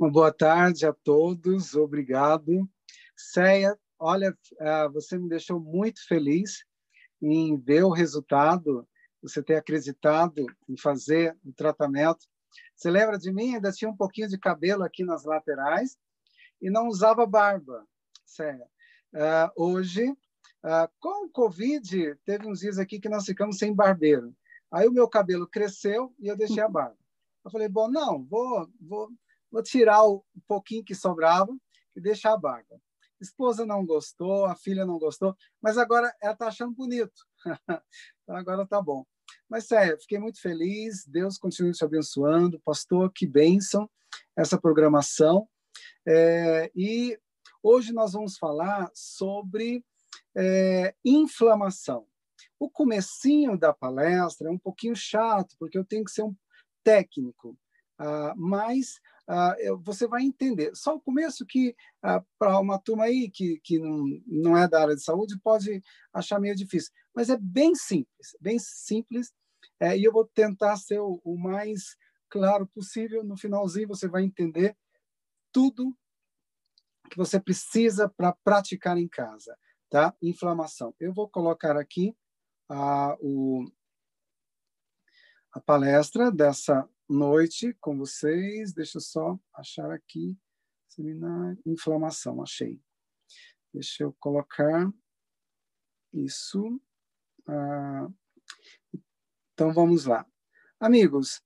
[0.00, 2.66] Uma boa tarde a todos, obrigado.
[3.14, 6.64] Ceia, olha, ah, você me deixou muito feliz
[7.20, 8.88] em ver o resultado,
[9.20, 12.26] você ter acreditado em fazer o tratamento.
[12.74, 13.56] Você lembra de mim?
[13.56, 15.98] Ainda tinha um pouquinho de cabelo aqui nas laterais
[16.62, 17.86] e não usava barba,
[18.24, 18.66] Ceia.
[19.12, 24.34] Uh, hoje, uh, com o Covid, teve uns dias aqui que nós ficamos sem barbeiro.
[24.72, 26.96] Aí o meu cabelo cresceu e eu deixei a barba.
[27.44, 29.10] Eu falei, bom, não, vou, vou,
[29.50, 31.54] vou tirar o pouquinho que sobrava
[31.94, 32.80] e deixar a barba.
[33.20, 37.26] Esposa não gostou, a filha não gostou, mas agora ela está achando bonito.
[38.22, 39.04] então agora tá bom.
[39.48, 41.04] Mas sério, fiquei muito feliz.
[41.06, 42.60] Deus continue te abençoando.
[42.64, 43.90] Pastor, que bênção
[44.36, 45.48] essa programação.
[46.06, 47.18] É, e
[47.62, 49.84] hoje nós vamos falar sobre
[50.36, 52.06] é, inflamação.
[52.58, 56.34] O comecinho da palestra é um pouquinho chato, porque eu tenho que ser um
[56.84, 57.56] técnico,
[58.00, 59.00] uh, mas
[59.82, 60.74] você vai entender.
[60.74, 64.82] Só o começo que, uh, para uma turma aí que, que não, não é da
[64.82, 65.82] área de saúde, pode
[66.12, 66.92] achar meio difícil.
[67.14, 69.32] Mas é bem simples, bem simples,
[69.78, 71.96] é, e eu vou tentar ser o, o mais
[72.28, 73.24] claro possível.
[73.24, 74.76] No finalzinho você vai entender
[75.52, 75.96] tudo
[77.10, 79.56] que você precisa para praticar em casa,
[79.88, 80.14] tá?
[80.22, 80.94] Inflamação.
[80.98, 82.16] Eu vou colocar aqui
[82.70, 83.64] uh, o,
[85.52, 88.72] a palestra dessa noite com vocês.
[88.72, 90.38] Deixa eu só achar aqui.
[90.88, 92.80] Seminário, inflamação, achei.
[93.72, 94.90] Deixa eu colocar
[96.12, 96.80] isso.
[97.46, 98.08] Ah,
[99.52, 100.26] então vamos lá.
[100.78, 101.42] Amigos,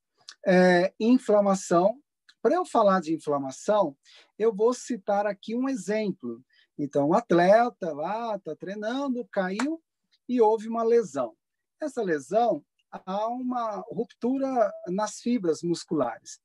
[0.47, 2.01] é, inflamação.
[2.41, 3.97] Para eu falar de inflamação,
[4.39, 6.45] eu vou citar aqui um exemplo.
[6.79, 9.83] Então, o atleta lá está treinando, caiu
[10.29, 11.35] e houve uma lesão.
[11.81, 12.65] Essa lesão
[13.06, 16.41] há uma ruptura nas fibras musculares.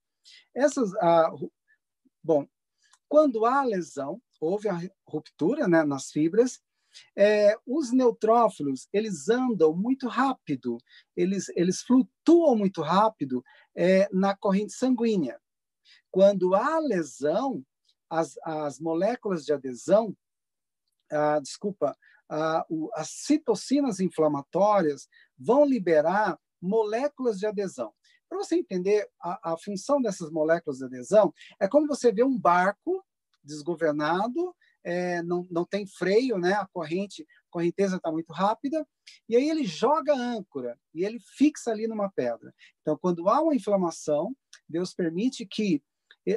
[0.56, 1.32] Essas, ah,
[2.24, 2.48] bom,
[3.08, 6.62] quando há lesão, houve a ruptura né, nas fibras,
[7.16, 10.78] é, os neutrófilos eles andam muito rápido,
[11.16, 13.44] eles, eles flutuam muito rápido
[13.76, 15.40] é, na corrente sanguínea.
[16.12, 17.64] Quando há lesão,
[18.10, 20.16] as, as moléculas de adesão,
[21.12, 21.96] ah, desculpa,
[22.30, 25.08] ah, o, as citocinas inflamatórias
[25.38, 27.94] vão liberar moléculas de adesão.
[28.28, 32.38] Para você entender a, a, função dessas moléculas de adesão, é como você vê um
[32.38, 33.04] barco
[33.44, 36.54] desgovernado, é, não, não tem freio, né?
[36.54, 38.88] a corrente, a correnteza está muito rápida,
[39.28, 42.54] e aí ele joga a âncora e ele fixa ali numa pedra.
[42.82, 44.36] Então, quando há uma inflamação,
[44.68, 45.82] Deus permite que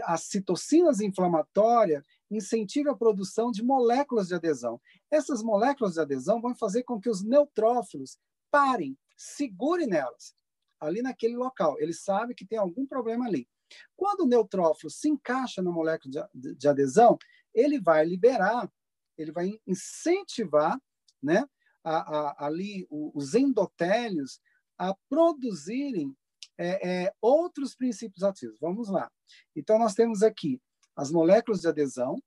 [0.04, 4.81] as citocinas inflamatórias incentive a produção de moléculas de adesão.
[5.10, 8.19] Essas moléculas de adesão vão fazer com que os neutrófilos
[8.50, 10.34] parem, segure nelas,
[10.80, 11.78] ali naquele local.
[11.78, 13.48] Ele sabe que tem algum problema ali.
[13.96, 17.18] Quando o neutrófilo se encaixa na molécula de, de adesão,
[17.54, 18.70] ele vai liberar,
[19.16, 20.78] ele vai incentivar
[21.22, 21.44] né,
[21.84, 24.40] a, a, ali os endotélios
[24.78, 26.14] a produzirem
[26.58, 28.58] é, é, outros princípios ativos.
[28.60, 29.10] Vamos lá.
[29.54, 30.60] Então, nós temos aqui
[30.94, 32.22] as moléculas de adesão,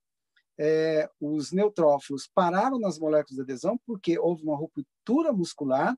[0.58, 5.98] é, os neutrófilos pararam nas moléculas de adesão porque houve uma ruptura muscular.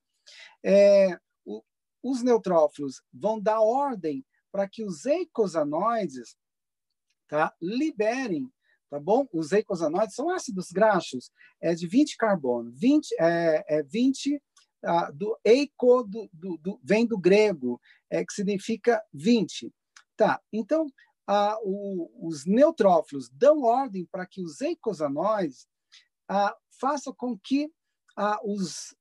[0.64, 1.64] É, o,
[2.04, 6.38] os neutrófilos vão dar ordem para que os eicosanoides
[7.28, 8.52] tá, liberem,
[8.90, 9.28] tá bom?
[9.32, 14.42] Os eicosanoides são ácidos graxos, é de 20 carbono, 20, é, é 20
[14.84, 19.72] ah, do eico do, do, do, vem do grego, é, que significa 20.
[20.16, 20.88] Tá, então
[21.64, 25.68] o, os neutrófilos dão ordem para que os eicosanoides
[26.80, 27.70] façam com que
[28.44, 28.96] os,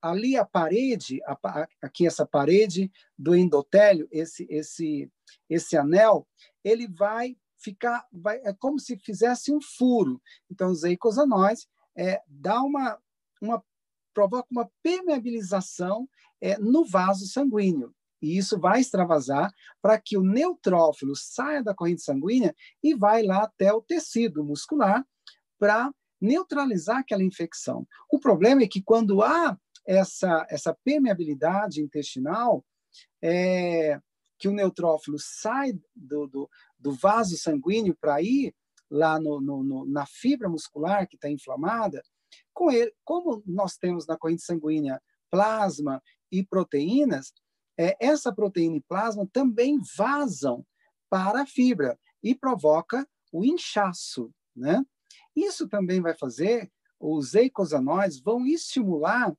[0.00, 5.10] ali a parede, a, aqui essa parede do endotélio, esse, esse,
[5.48, 6.26] esse anel,
[6.64, 10.20] ele vai ficar, vai, é como se fizesse um furo.
[10.50, 11.66] Então, os eicosanoides
[11.96, 12.98] é, dá uma,
[13.42, 13.62] uma
[14.14, 16.08] provoca uma permeabilização
[16.40, 17.94] é, no vaso sanguíneo.
[18.20, 23.44] E isso vai extravasar para que o neutrófilo saia da corrente sanguínea e vai lá
[23.44, 25.06] até o tecido muscular
[25.58, 27.86] para neutralizar aquela infecção.
[28.10, 29.56] O problema é que quando há
[29.88, 32.62] essa, essa permeabilidade intestinal,
[33.22, 33.98] é,
[34.38, 38.54] que o neutrófilo sai do, do, do vaso sanguíneo para ir
[38.90, 42.02] lá no, no, no, na fibra muscular que está inflamada,
[42.52, 45.00] com ele, como nós temos na corrente sanguínea
[45.30, 47.32] plasma e proteínas,
[47.78, 50.66] é, essa proteína e plasma também vazam
[51.08, 54.84] para a fibra e provoca o inchaço, né?
[55.34, 56.70] Isso também vai fazer,
[57.00, 59.34] os eicosanoides vão estimular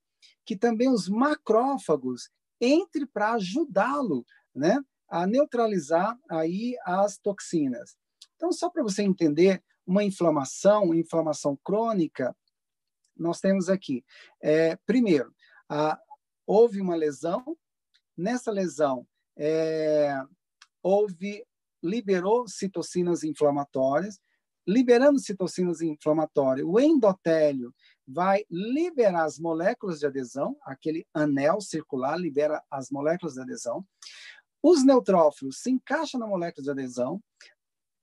[0.49, 4.25] que também os macrófagos entre para ajudá-lo,
[4.55, 4.83] né?
[5.07, 7.95] A neutralizar aí as toxinas.
[8.35, 12.35] Então, só para você entender, uma inflamação, inflamação crônica,
[13.15, 14.03] nós temos aqui,
[14.41, 15.31] é, primeiro,
[15.69, 15.99] a,
[16.47, 17.55] houve uma lesão,
[18.17, 19.05] nessa lesão
[19.37, 20.19] é,
[20.81, 21.45] houve,
[21.83, 24.19] liberou citocinas inflamatórias,
[24.67, 27.71] liberando citocinas inflamatórias, o endotélio
[28.11, 33.85] vai liberar as moléculas de adesão, aquele anel circular libera as moléculas de adesão,
[34.63, 37.21] os neutrófilos se encaixam na molécula de adesão,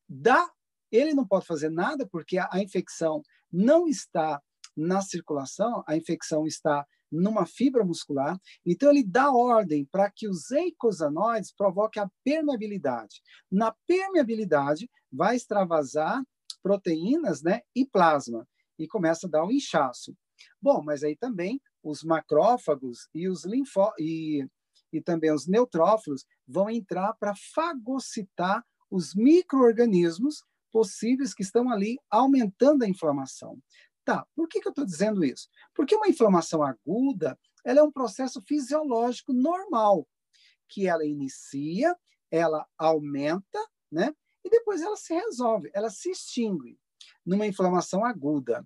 [0.09, 0.49] dá,
[0.93, 3.21] ele não pode fazer nada porque a, a infecção
[3.53, 4.41] não está
[4.77, 10.51] na circulação, a infecção está numa fibra muscular, então ele dá ordem para que os
[10.53, 13.23] eicosanoides provoquem a permeabilidade.
[13.51, 16.23] Na permeabilidade, vai extravasar
[16.63, 18.47] proteínas né, e plasma,
[18.79, 20.17] e começa a dar um inchaço.
[20.61, 24.47] Bom, mas aí também os macrófagos e os linfó e,
[24.93, 32.85] e também os neutrófilos vão entrar para fagocitar os microorganismos possíveis que estão ali aumentando
[32.85, 33.59] a inflamação.
[34.05, 35.49] Tá, por que, que eu estou dizendo isso?
[35.75, 40.07] Porque uma inflamação aguda ela é um processo fisiológico normal,
[40.69, 41.97] que ela inicia,
[42.31, 43.59] ela aumenta,
[43.91, 44.15] né?
[44.45, 46.79] E depois ela se resolve, ela se extingue
[47.27, 48.65] numa inflamação aguda.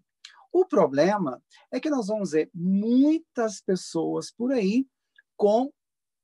[0.53, 4.87] O problema é que nós vamos ver muitas pessoas por aí
[5.37, 5.73] com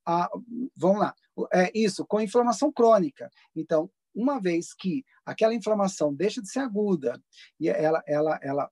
[0.05, 0.29] a,
[0.77, 1.15] vamos lá,
[1.53, 3.31] é isso, com inflamação crônica.
[3.55, 7.23] Então, uma vez que aquela inflamação deixa de ser aguda
[7.59, 8.71] e ela, ela, ela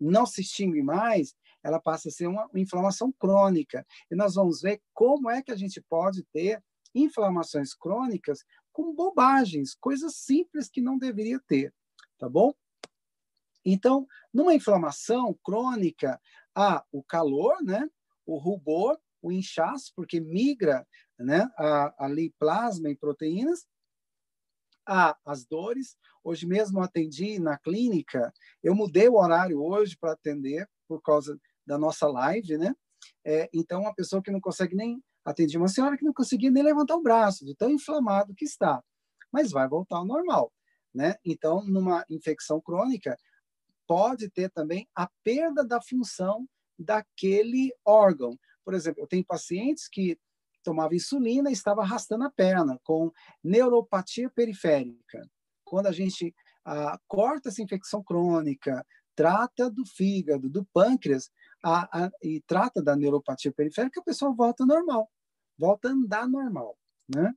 [0.00, 3.84] não se extingue mais, ela passa a ser uma inflamação crônica.
[4.10, 6.62] E nós vamos ver como é que a gente pode ter
[6.94, 11.74] inflamações crônicas com bobagens, coisas simples que não deveria ter,
[12.18, 12.54] tá bom?
[13.66, 16.20] Então, numa inflamação crônica,
[16.54, 17.86] há o calor, né?
[18.24, 20.86] o rubor, o inchaço, porque migra
[21.18, 21.50] né?
[21.98, 23.66] ali plasma e proteínas,
[24.86, 25.96] há as dores.
[26.22, 28.32] Hoje mesmo atendi na clínica,
[28.62, 32.74] eu mudei o horário hoje para atender por causa da nossa live, né?
[33.24, 36.62] É, então, uma pessoa que não consegue nem atendi uma senhora que não conseguia nem
[36.62, 38.82] levantar o braço, de tão inflamado que está,
[39.32, 40.52] mas vai voltar ao normal,
[40.94, 41.16] né?
[41.24, 43.16] Então, numa infecção crônica,
[43.86, 46.48] pode ter também a perda da função
[46.78, 48.38] daquele órgão.
[48.64, 50.18] Por exemplo, eu tenho pacientes que
[50.62, 53.12] tomava insulina e estava arrastando a perna, com
[53.42, 55.22] neuropatia periférica.
[55.64, 56.34] Quando a gente
[56.64, 58.84] ah, corta essa infecção crônica,
[59.14, 61.30] trata do fígado, do pâncreas
[61.64, 65.08] a, a, e trata da neuropatia periférica, a pessoa volta normal,
[65.56, 66.76] volta a andar normal.
[67.08, 67.32] Né?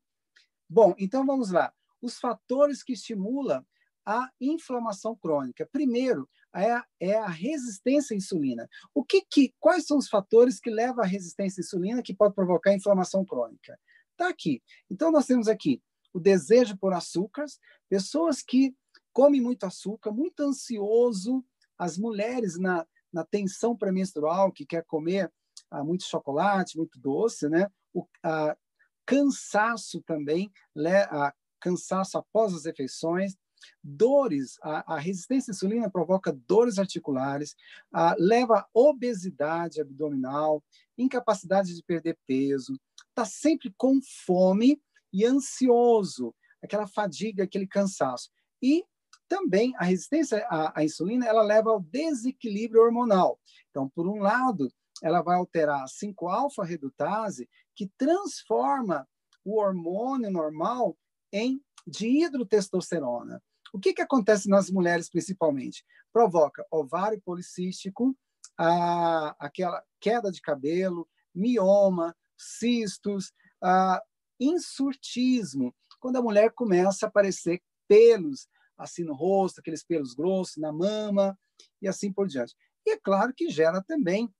[0.67, 1.71] Bom, então vamos lá.
[2.01, 3.63] Os fatores que estimulam
[4.05, 5.69] a inflamação crônica.
[5.71, 8.67] Primeiro, é a, é a resistência à insulina.
[8.93, 12.33] O que, que, quais são os fatores que levam à resistência à insulina que pode
[12.33, 13.79] provocar inflamação crônica?
[14.11, 14.61] Está aqui.
[14.89, 15.81] Então, nós temos aqui
[16.13, 18.75] o desejo por açúcares, pessoas que
[19.13, 21.43] comem muito açúcar, muito ansioso,
[21.77, 25.31] as mulheres na, na tensão pré-menstrual, que quer comer
[25.71, 27.67] ah, muito chocolate, muito doce, né?
[27.93, 28.57] O a,
[29.05, 31.03] cansaço também, né?
[31.03, 33.35] a, cansaço após as refeições,
[33.83, 37.55] Dores, a, a resistência à insulina provoca dores articulares,
[37.91, 40.63] a, leva a obesidade abdominal,
[40.97, 42.79] incapacidade de perder peso,
[43.09, 48.29] está sempre com fome e ansioso, aquela fadiga, aquele cansaço.
[48.61, 48.83] E
[49.27, 53.39] também a resistência à, à insulina ela leva ao desequilíbrio hormonal.
[53.69, 59.07] Então, por um lado, ela vai alterar a 5-alfa-redutase, que transforma
[59.45, 60.97] o hormônio normal
[61.31, 63.41] em dihidrotestosterona.
[63.73, 65.85] O que, que acontece nas mulheres, principalmente?
[66.11, 68.15] Provoca ovário policístico,
[68.57, 74.01] a, aquela queda de cabelo, mioma, cistos, a,
[74.39, 78.47] insurtismo, quando a mulher começa a aparecer pelos
[78.77, 81.37] assim no rosto, aqueles pelos grossos, na mama
[81.81, 82.55] e assim por diante.
[82.85, 84.33] E é claro que gera também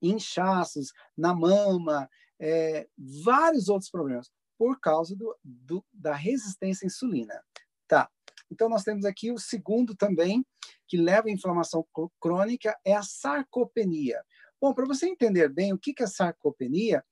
[0.00, 2.08] inchaços na mama,
[2.40, 2.88] é,
[3.22, 7.44] vários outros problemas por causa do, do, da resistência à insulina.
[7.86, 8.10] Tá.
[8.50, 10.44] Então, nós temos aqui o segundo também,
[10.86, 11.86] que leva à inflamação
[12.20, 14.22] crônica, é a sarcopenia.
[14.60, 17.04] Bom, para você entender bem o que é sarcopenia,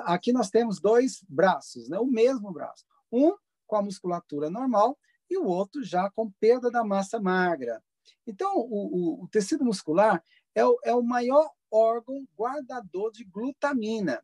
[0.00, 1.98] aqui nós temos dois braços, né?
[1.98, 2.84] o mesmo braço.
[3.10, 4.98] Um com a musculatura normal
[5.30, 7.82] e o outro já com perda da massa magra.
[8.26, 10.22] Então, o, o, o tecido muscular
[10.54, 14.22] é o, é o maior órgão guardador de glutamina.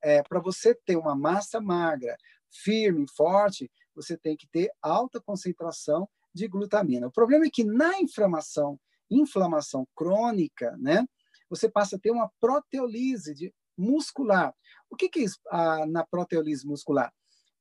[0.00, 2.16] É, para você ter uma massa magra,
[2.50, 7.06] firme, forte, você tem que ter alta concentração de glutamina.
[7.06, 8.78] O problema é que na inflamação,
[9.10, 11.06] inflamação crônica, né,
[11.48, 14.54] você passa a ter uma proteolise de, muscular.
[14.88, 17.12] O que, que é isso ah, na proteolise muscular?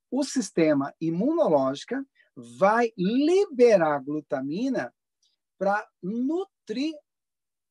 [0.09, 1.95] O sistema imunológico
[2.35, 4.93] vai liberar glutamina
[5.57, 6.93] para nutrir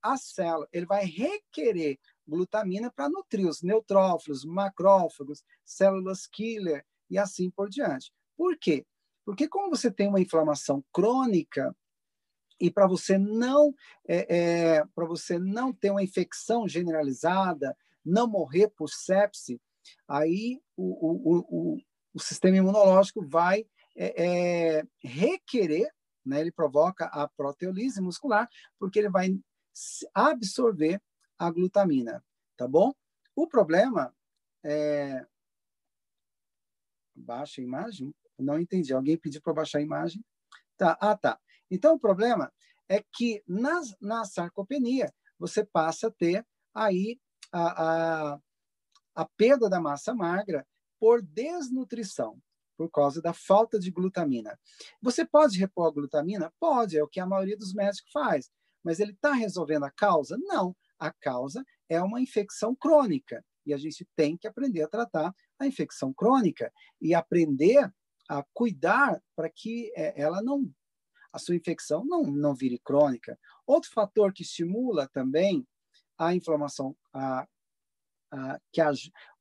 [0.02, 0.68] a célula.
[0.72, 8.12] Ele vai requerer glutamina para nutrir os neutrófilos, macrófagos, células killer e assim por diante.
[8.40, 8.86] Por quê?
[9.22, 11.76] Porque como você tem uma inflamação crônica
[12.58, 13.74] e para você não
[14.08, 14.36] é,
[14.78, 19.60] é, para você não ter uma infecção generalizada, não morrer por sepse,
[20.08, 21.78] aí o, o, o,
[22.14, 25.94] o sistema imunológico vai é, é, requerer,
[26.24, 29.38] né, ele provoca a proteolise muscular, porque ele vai
[30.14, 30.98] absorver
[31.38, 32.24] a glutamina,
[32.56, 32.94] tá bom?
[33.36, 34.16] O problema
[34.64, 35.26] é...
[37.14, 38.14] Baixa a imagem?
[38.40, 38.92] Não entendi.
[38.92, 40.24] Alguém pediu para baixar a imagem?
[40.76, 40.96] Tá.
[41.00, 41.38] Ah, tá.
[41.70, 42.52] Então, o problema
[42.88, 46.44] é que na, na sarcopenia você passa a ter
[46.74, 47.20] aí
[47.52, 48.40] a, a,
[49.14, 50.66] a perda da massa magra
[50.98, 52.40] por desnutrição,
[52.76, 54.58] por causa da falta de glutamina.
[55.00, 56.52] Você pode repor a glutamina?
[56.58, 58.50] Pode, é o que a maioria dos médicos faz.
[58.82, 60.36] Mas ele está resolvendo a causa?
[60.38, 60.74] Não.
[60.98, 63.44] A causa é uma infecção crônica.
[63.64, 67.92] E a gente tem que aprender a tratar a infecção crônica e aprender
[68.30, 70.72] a cuidar para que é, ela não
[71.32, 73.38] a sua infecção não, não vire crônica.
[73.66, 75.66] Outro fator que estimula também
[76.16, 77.46] a inflamação, a,
[78.32, 78.92] a, que a,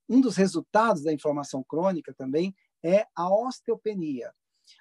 [0.08, 4.34] um dos resultados da inflamação crônica também é a osteopenia.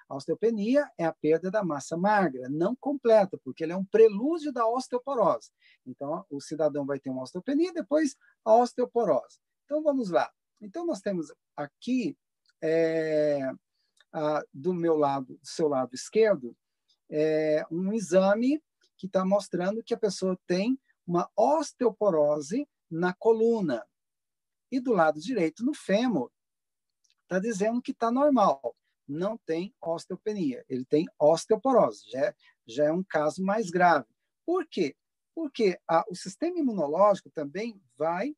[0.07, 4.51] A osteopenia é a perda da massa magra, não completa, porque ele é um prelúdio
[4.51, 5.51] da osteoporose.
[5.85, 9.39] Então, o cidadão vai ter uma osteopenia, depois a osteoporose.
[9.65, 10.31] Então, vamos lá.
[10.61, 12.15] Então, nós temos aqui,
[12.61, 13.51] é,
[14.53, 16.55] do meu lado, do seu lado esquerdo,
[17.09, 18.61] é, um exame
[18.97, 23.85] que está mostrando que a pessoa tem uma osteoporose na coluna.
[24.71, 26.31] E do lado direito, no fêmur,
[27.23, 28.75] está dizendo que está normal
[29.09, 32.35] não tem osteopenia, ele tem osteoporose, já é,
[32.65, 34.05] já é um caso mais grave.
[34.45, 34.95] Por quê?
[35.33, 38.35] Porque a, o sistema imunológico também vai,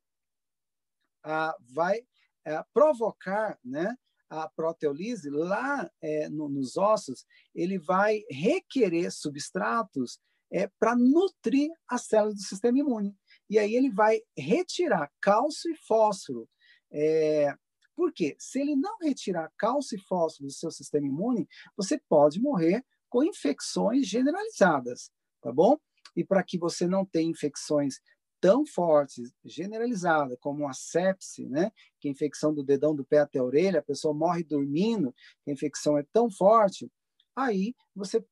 [1.23, 2.07] a, vai
[2.45, 3.95] a, provocar né,
[4.31, 10.19] a proteolise lá é, no, nos ossos, ele vai requerer substratos
[10.51, 13.15] é, para nutrir as células do sistema imune.
[13.49, 16.49] E aí ele vai retirar cálcio e fósforo
[16.91, 17.55] é,
[17.95, 18.35] por quê?
[18.39, 21.47] Se ele não retirar cálcio e fósforo do seu sistema imune,
[21.77, 25.11] você pode morrer com infecções generalizadas,
[25.41, 25.77] tá bom?
[26.15, 27.99] E para que você não tenha infecções
[28.41, 31.71] tão fortes, generalizadas, como a sepse, né?
[31.99, 35.13] que é infecção do dedão do pé até a orelha, a pessoa morre dormindo,
[35.47, 36.91] a infecção é tão forte,
[37.35, 38.25] aí você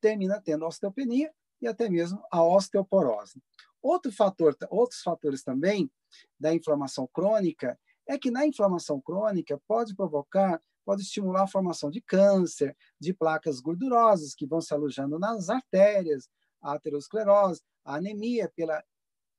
[0.00, 3.40] termina tendo osteopenia e até mesmo a osteoporose.
[3.82, 5.90] Outro fator, outros fatores também
[6.38, 12.00] da inflamação crônica é que na inflamação crônica pode provocar, pode estimular a formação de
[12.00, 16.28] câncer, de placas gordurosas que vão se alojando nas artérias,
[16.62, 18.82] a aterosclerose, a anemia pela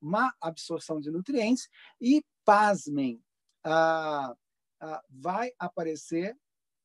[0.02, 3.22] má absorção de nutrientes e, pasmem,
[3.64, 4.34] ah,
[4.80, 6.36] ah, vai aparecer,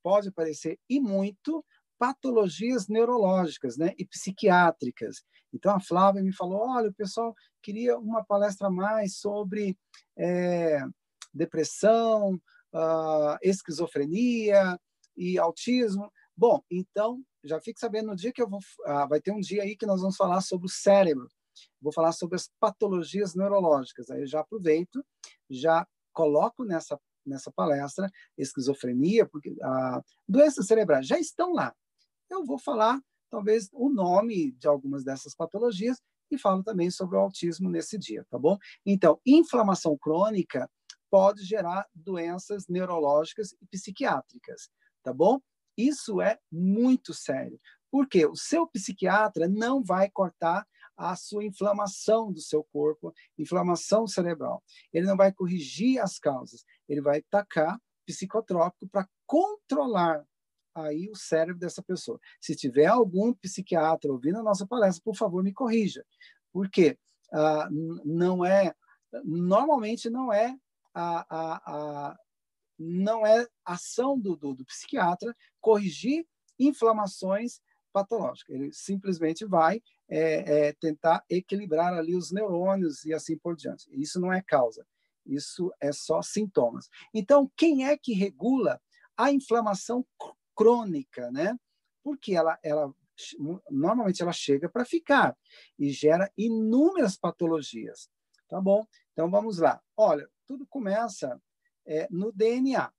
[0.02, 1.64] pode aparecer e muito,
[1.99, 5.25] patologias neurológicas né, e psiquiátricas.
[5.52, 9.78] Então, a Flávia me falou, olha, o pessoal queria uma palestra mais sobre
[10.16, 10.82] é,
[11.32, 12.38] depressão,
[13.42, 14.78] esquizofrenia
[15.16, 16.12] e autismo.
[16.37, 18.61] Bom, então, já fique sabendo no dia que eu vou.
[18.80, 21.28] Uh, vai ter um dia aí que nós vamos falar sobre o cérebro.
[21.80, 24.10] Vou falar sobre as patologias neurológicas.
[24.10, 25.04] Aí eu já aproveito,
[25.50, 31.75] já coloco nessa, nessa palestra esquizofrenia, porque a uh, doenças cerebrais já estão lá.
[32.30, 37.20] Eu vou falar, talvez, o nome de algumas dessas patologias e falo também sobre o
[37.20, 38.58] autismo nesse dia, tá bom?
[38.84, 40.68] Então, inflamação crônica
[41.10, 44.68] pode gerar doenças neurológicas e psiquiátricas,
[45.02, 45.40] tá bom?
[45.76, 47.60] Isso é muito sério,
[47.90, 50.66] porque o seu psiquiatra não vai cortar
[50.97, 54.62] a sua inflamação do seu corpo, inflamação cerebral.
[54.93, 60.25] Ele não vai corrigir as causas, ele vai tacar psicotrópico para controlar
[60.75, 62.21] aí o cérebro dessa pessoa.
[62.41, 66.05] Se tiver algum psiquiatra ouvindo a nossa palestra, por favor, me corrija.
[66.53, 66.99] Por quê?
[67.33, 67.69] Ah,
[68.05, 68.75] não é,
[69.25, 70.57] normalmente não é
[70.95, 72.17] a, a, a
[72.79, 76.26] não é ação do, do, do psiquiatra corrigir
[76.59, 77.61] inflamações
[77.97, 78.55] patológicas.
[78.55, 83.88] Ele simplesmente vai é, é, tentar equilibrar ali os neurônios e assim por diante.
[83.91, 84.87] Isso não é causa,
[85.25, 86.91] isso é só sintomas.
[87.15, 88.79] Então, quem é que regula
[89.17, 90.07] a inflamação
[90.55, 91.59] crônica, né?
[92.03, 92.95] Porque ela, ela
[93.71, 95.35] normalmente ela chega para ficar
[95.79, 98.11] e gera inúmeras patologias,
[98.47, 98.87] tá bom?
[99.15, 99.81] Então vamos lá.
[99.97, 101.41] Olha, tudo começa
[101.87, 102.93] é, no DNA.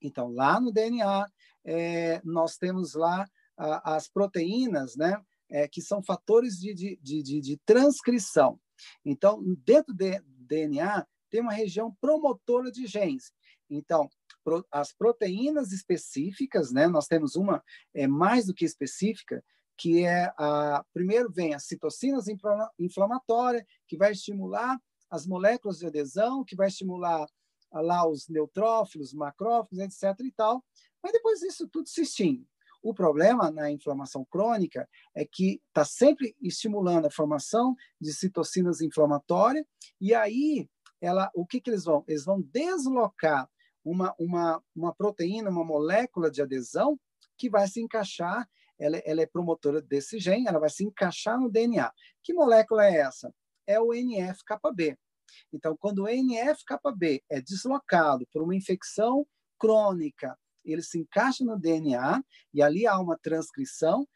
[0.00, 1.30] Então, lá no DNA,
[1.62, 3.28] é, nós temos lá
[3.60, 5.20] as proteínas, né?
[5.52, 8.60] É, que são fatores de, de, de, de, transcrição.
[9.04, 9.98] Então, dentro do
[10.46, 13.32] DNA, tem uma região promotora de genes.
[13.68, 14.08] Então,
[14.44, 16.86] pro, as proteínas específicas, né?
[16.86, 17.62] Nós temos uma
[17.92, 19.42] é, mais do que específica,
[19.76, 22.26] que é a primeiro vem as citocinas
[22.78, 24.78] inflamatórias, que vai estimular
[25.10, 27.26] as moléculas de adesão, que vai estimular
[27.72, 30.20] lá os neutrófilos, macrófagos, etc.
[30.20, 30.64] e tal.
[31.02, 32.49] Mas depois isso tudo se extingue.
[32.82, 39.64] O problema na inflamação crônica é que está sempre estimulando a formação de citocinas inflamatórias,
[40.00, 40.68] e aí
[41.00, 42.04] ela, o que, que eles vão?
[42.06, 43.48] Eles vão deslocar
[43.84, 46.98] uma, uma, uma proteína, uma molécula de adesão
[47.36, 48.46] que vai se encaixar
[48.80, 51.92] ela, ela é promotora desse gene, ela vai se encaixar no DNA.
[52.22, 53.32] Que molécula é essa?
[53.66, 54.96] É o NF-κB.
[55.52, 59.26] Então, quando o NF-κB é deslocado por uma infecção
[59.58, 64.06] crônica, ele se encaixa no DNA e ali há uma transcrição,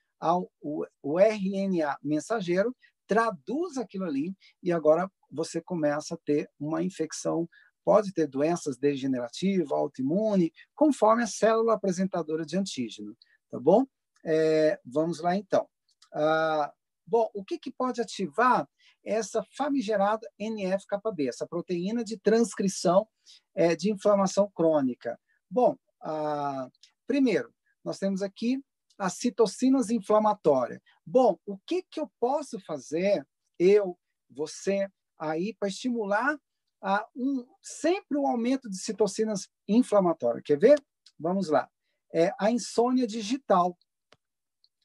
[0.60, 2.74] o, o RNA mensageiro
[3.06, 7.48] traduz aquilo ali e agora você começa a ter uma infecção
[7.84, 13.14] pode ter doenças degenerativas, autoimune, conforme a célula apresentadora de antígeno,
[13.50, 13.84] tá bom?
[14.24, 15.68] É, vamos lá, então.
[16.12, 16.72] Ah,
[17.06, 18.66] bom, o que, que pode ativar
[19.04, 23.06] essa famigerada NF-κB, essa proteína de transcrição
[23.54, 25.20] é, de inflamação crônica?
[25.50, 26.68] Bom, ah,
[27.06, 28.62] primeiro, nós temos aqui
[28.98, 30.80] as citocinas inflamatórias.
[31.04, 33.26] Bom, o que, que eu posso fazer,
[33.58, 33.98] eu,
[34.30, 36.38] você, aí, para estimular
[36.82, 40.44] ah, um, sempre o um aumento de citocinas inflamatórias?
[40.44, 40.84] Quer ver?
[41.18, 41.68] Vamos lá.
[42.12, 43.76] É a insônia digital.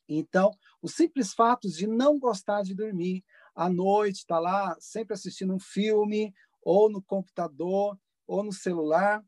[0.07, 3.23] Então, o simples fato de não gostar de dormir
[3.53, 6.33] à noite, tá lá sempre assistindo um filme,
[6.63, 9.23] ou no computador, ou no celular,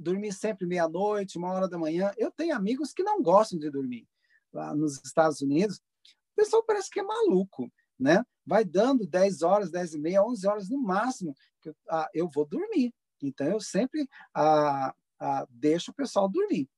[0.00, 2.12] dormir sempre meia-noite, uma hora da manhã.
[2.16, 4.08] Eu tenho amigos que não gostam de dormir.
[4.52, 8.24] Lá nos Estados Unidos, o pessoal parece que é maluco, né?
[8.44, 12.46] Vai dando 10 horas, 10 e meia, 11 horas no máximo, que ah, eu vou
[12.46, 12.92] dormir.
[13.22, 16.68] Então, eu sempre ah, ah, deixo o pessoal dormir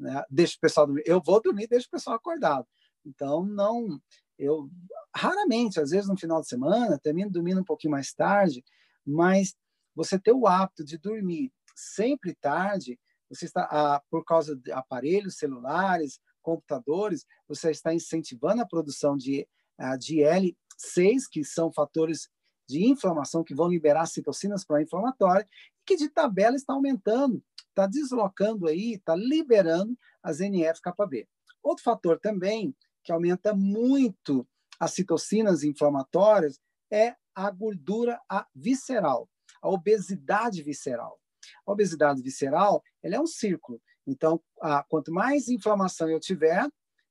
[0.00, 0.24] né?
[0.30, 1.02] Deixa o pessoal dormir.
[1.06, 2.66] Eu vou dormir, deixo o pessoal acordado.
[3.04, 4.00] Então, não.
[4.38, 4.70] Eu
[5.14, 8.64] raramente, às vezes no final de semana, termino dormindo um pouquinho mais tarde,
[9.04, 9.54] mas
[9.94, 15.36] você ter o hábito de dormir sempre tarde, você está ah, por causa de aparelhos
[15.36, 19.46] celulares, computadores, você está incentivando a produção de,
[19.78, 22.28] ah, de L6, que são fatores
[22.68, 25.46] de inflamação que vão liberar citocinas pró-inflamatórias,
[25.84, 31.26] que de tabela está aumentando está deslocando aí, está liberando as NF-κB.
[31.62, 34.46] Outro fator também que aumenta muito
[34.78, 38.20] as citocinas inflamatórias é a gordura
[38.54, 39.28] visceral,
[39.62, 41.18] a obesidade visceral.
[41.66, 43.80] A obesidade visceral ela é um círculo.
[44.06, 44.42] Então,
[44.88, 46.68] quanto mais inflamação eu tiver,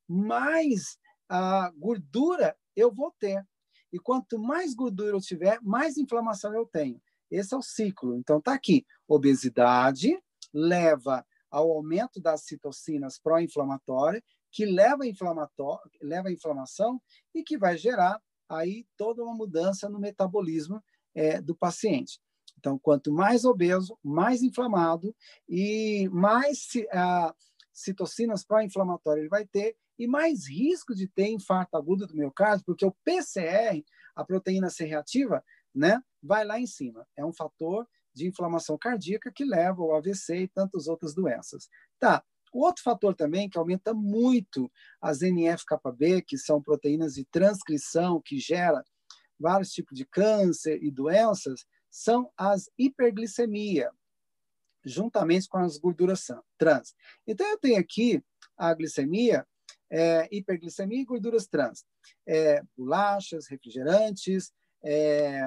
[0.08, 0.98] mais
[1.78, 3.46] gordura eu vou ter.
[3.92, 7.02] E quanto mais gordura eu tiver, mais inflamação eu tenho.
[7.30, 8.16] Esse é o ciclo.
[8.16, 10.20] Então, está aqui: obesidade,
[10.54, 14.22] leva ao aumento das citocinas pró-inflamatórias,
[14.52, 17.02] que leva a, leva a inflamação
[17.34, 22.20] e que vai gerar aí toda uma mudança no metabolismo é, do paciente.
[22.60, 25.16] Então, quanto mais obeso, mais inflamado
[25.48, 27.34] e mais a,
[27.74, 32.86] citocinas pró-inflamatórias ele vai ter e mais risco de ter infarto agudo do miocárdio, porque
[32.86, 33.84] o PCR,
[34.16, 35.44] a proteína C reativa,
[35.74, 37.06] né, vai lá em cima.
[37.18, 41.70] É um fator de inflamação cardíaca que leva ao AVC e tantas outras doenças.
[42.00, 42.24] Tá.
[42.52, 48.40] O outro fator também que aumenta muito as NF-κB, que são proteínas de transcrição que
[48.40, 48.84] gera
[49.40, 53.92] vários tipos de câncer e doenças, são as hiperglicemia,
[54.86, 56.96] juntamente com as gorduras trans.
[57.28, 58.24] Então, eu tenho aqui
[58.58, 59.46] a glicemia,
[59.90, 61.86] é, hiperglicemia e gorduras trans.
[62.28, 64.52] É, bolachas, refrigerantes,
[64.84, 65.42] é,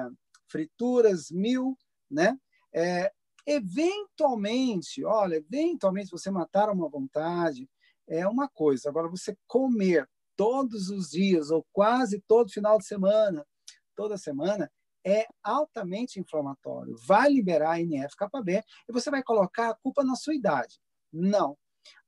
[0.47, 1.77] frituras, mil,
[2.09, 2.37] né?
[2.73, 3.11] É,
[3.45, 7.69] eventualmente, olha, eventualmente você matar uma vontade
[8.07, 8.89] é uma coisa.
[8.89, 13.45] Agora, você comer todos os dias ou quase todo final de semana,
[13.95, 14.71] toda semana,
[15.05, 16.95] é altamente inflamatório.
[17.05, 20.79] Vai liberar NF-κB e você vai colocar a culpa na sua idade.
[21.11, 21.57] Não.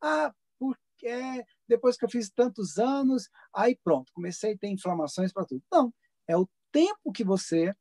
[0.02, 5.46] Ah, porque depois que eu fiz tantos anos, aí pronto, comecei a ter inflamações para
[5.46, 5.64] tudo.
[5.72, 5.94] Não.
[6.28, 7.76] É o tempo que você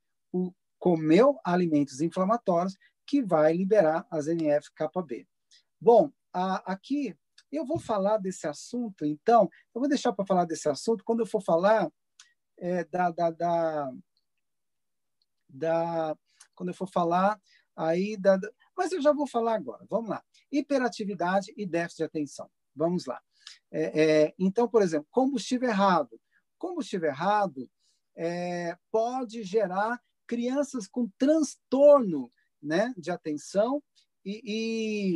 [0.79, 5.27] comeu alimentos inflamatórios que vai liberar as NF-κB.
[5.81, 7.17] Bom, aqui
[7.51, 11.27] eu vou falar desse assunto, então, eu vou deixar para falar desse assunto quando eu
[11.27, 11.91] for falar
[12.59, 13.93] é, da, da, da,
[15.55, 16.17] da,
[16.55, 17.41] quando eu for falar
[17.77, 18.39] aí da,
[18.77, 19.85] Mas eu já vou falar agora.
[19.89, 20.23] Vamos lá.
[20.51, 22.51] Hiperatividade e déficit de atenção.
[22.75, 23.21] Vamos lá.
[23.71, 26.21] É, é, então, por exemplo, combustível errado.
[26.59, 27.69] Combustível errado
[28.17, 32.31] é, pode gerar crianças com transtorno
[32.63, 33.83] né, de atenção
[34.25, 34.41] e,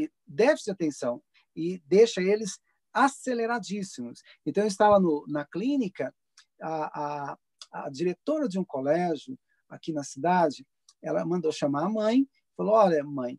[0.05, 1.22] e déficit de atenção
[1.57, 2.61] e deixa eles
[2.92, 4.22] aceleradíssimos.
[4.44, 6.14] Então, eu estava no, na clínica,
[6.61, 7.38] a, a,
[7.72, 10.66] a, diretora de um colégio aqui na cidade,
[11.02, 13.38] ela mandou chamar a mãe, falou, olha, mãe,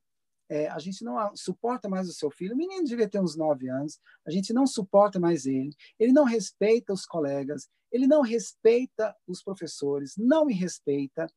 [0.50, 3.70] é, a gente não suporta mais o seu filho, o menino devia ter uns nove
[3.70, 9.16] anos, a gente não suporta mais ele, ele não respeita os colegas, ele não respeita
[9.28, 11.28] os professores, não me respeita,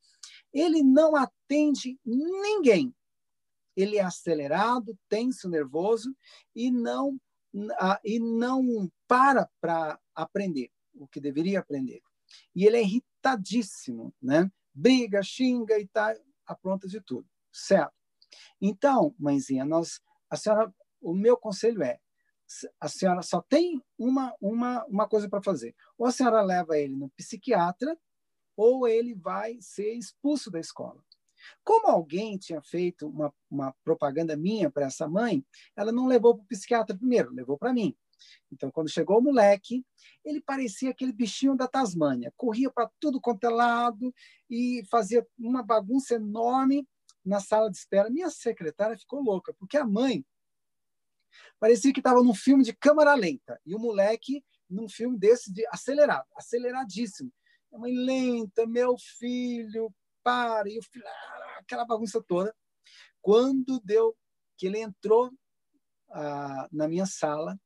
[0.52, 2.94] ele não atende ninguém.
[3.76, 6.14] Ele é acelerado, tenso, nervoso
[6.54, 7.18] e não
[8.02, 12.00] e não para para aprender o que deveria aprender.
[12.54, 14.50] E ele é irritadíssimo, né?
[14.74, 17.92] Briga, xinga e tá apronta de tudo, certo?
[18.60, 21.98] Então, mãezinha, nós, a senhora, o meu conselho é,
[22.80, 25.74] a senhora só tem uma uma uma coisa para fazer.
[25.96, 27.96] Ou a senhora leva ele no psiquiatra,
[28.56, 31.02] ou ele vai ser expulso da escola.
[31.64, 36.44] Como alguém tinha feito uma, uma propaganda minha para essa mãe, ela não levou para
[36.44, 37.96] o psiquiatra primeiro, levou para mim.
[38.50, 39.84] Então, quando chegou o moleque,
[40.24, 44.14] ele parecia aquele bichinho da Tasmânia, corria para tudo quanto é lado
[44.48, 46.86] e fazia uma bagunça enorme
[47.24, 48.10] na sala de espera.
[48.10, 50.24] Minha secretária ficou louca, porque a mãe
[51.58, 55.66] parecia que estava num filme de câmera lenta e o moleque num filme desse de
[55.68, 57.32] acelerado, aceleradíssimo.
[57.72, 62.54] A mãe lenta, meu filho, para, e o filho, ah, aquela bagunça toda.
[63.20, 64.16] Quando deu
[64.56, 65.30] que ele entrou
[66.10, 67.58] ah, na minha sala,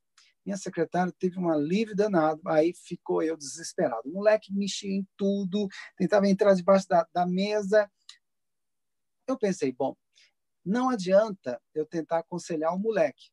[0.46, 4.08] minha secretária teve um alívio danado, aí ficou eu desesperado.
[4.08, 7.90] O moleque mexia em tudo, tentava entrar debaixo da, da mesa.
[9.26, 9.96] Eu pensei, bom,
[10.64, 13.30] não adianta eu tentar aconselhar o moleque.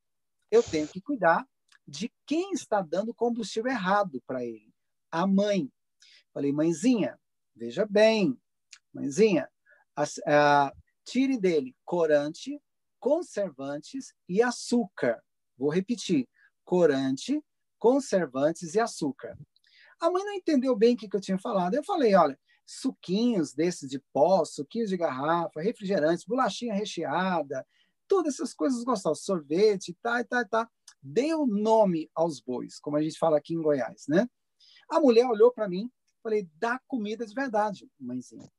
[0.49, 1.47] Eu tenho que cuidar
[1.87, 4.73] de quem está dando combustível errado para ele.
[5.11, 5.71] A mãe.
[6.33, 7.19] Falei, mãezinha,
[7.55, 8.35] veja bem,
[8.91, 9.47] mãezinha,
[9.95, 10.73] a, a,
[11.05, 12.59] tire dele corante,
[12.99, 15.23] conservantes e açúcar.
[15.55, 16.27] Vou repetir:
[16.63, 17.43] corante,
[17.77, 19.37] conservantes e açúcar.
[19.99, 21.75] A mãe não entendeu bem o que, eu tinha falado.
[21.75, 27.65] Eu falei: olha, suquinhos desses de pó, suquinhos de garrafa, refrigerantes, bolachinha recheada,
[28.07, 30.69] todas essas coisas gostosas, sorvete, tá, tá, tá.
[31.01, 34.27] Deu nome aos bois, como a gente fala aqui em Goiás, né?
[34.89, 38.49] A mulher olhou para mim, falei: dá comida de verdade, mãezinha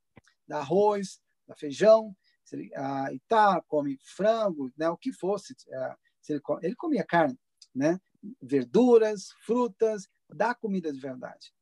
[0.47, 5.55] dá arroz, dá feijão, se ele, ah, e tá, come frango, né, o que fosse.
[5.73, 5.97] Ah,
[6.29, 7.39] ele, ele comia carne,
[7.75, 8.01] né,
[8.41, 11.53] verduras, frutas, dá comida de verdade.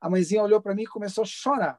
[0.00, 1.78] A mãezinha olhou para mim e começou a chorar,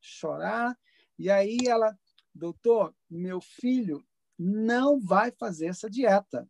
[0.00, 0.78] chorar,
[1.18, 1.96] e aí ela,
[2.34, 4.04] doutor, meu filho
[4.38, 6.48] não vai fazer essa dieta.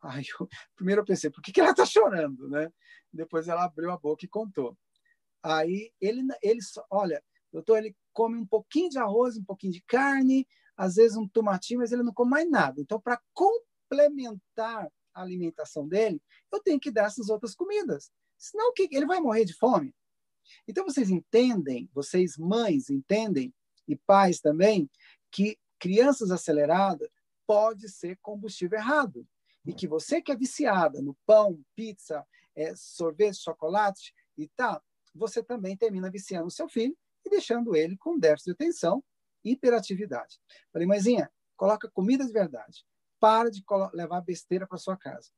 [0.00, 2.72] Aí eu, primeiro eu pensei, por que, que ela está chorando, né?
[3.12, 4.76] Depois ela abriu a boca e contou.
[5.42, 10.46] Aí ele, ele, olha, doutor, ele come um pouquinho de arroz, um pouquinho de carne,
[10.76, 12.80] às vezes um tomatinho, mas ele não come mais nada.
[12.80, 16.20] Então, para complementar a alimentação dele,
[16.50, 18.10] eu tenho que dar essas outras comidas.
[18.36, 19.94] Senão, ele vai morrer de fome.
[20.66, 23.54] Então, vocês entendem, vocês mães entendem,
[23.86, 24.90] e pais também,
[25.30, 27.08] que crianças aceleradas
[27.46, 29.26] pode ser combustível errado.
[29.64, 34.82] E que você que é viciada no pão, pizza, é, sorvete, chocolate e tal,
[35.14, 39.04] você também termina viciando o seu filho e deixando ele com déficit de atenção
[39.44, 40.40] e hiperatividade.
[40.72, 42.84] Falei, mãezinha, coloca comida de verdade.
[43.22, 43.62] Para de
[43.94, 45.30] levar besteira para sua casa.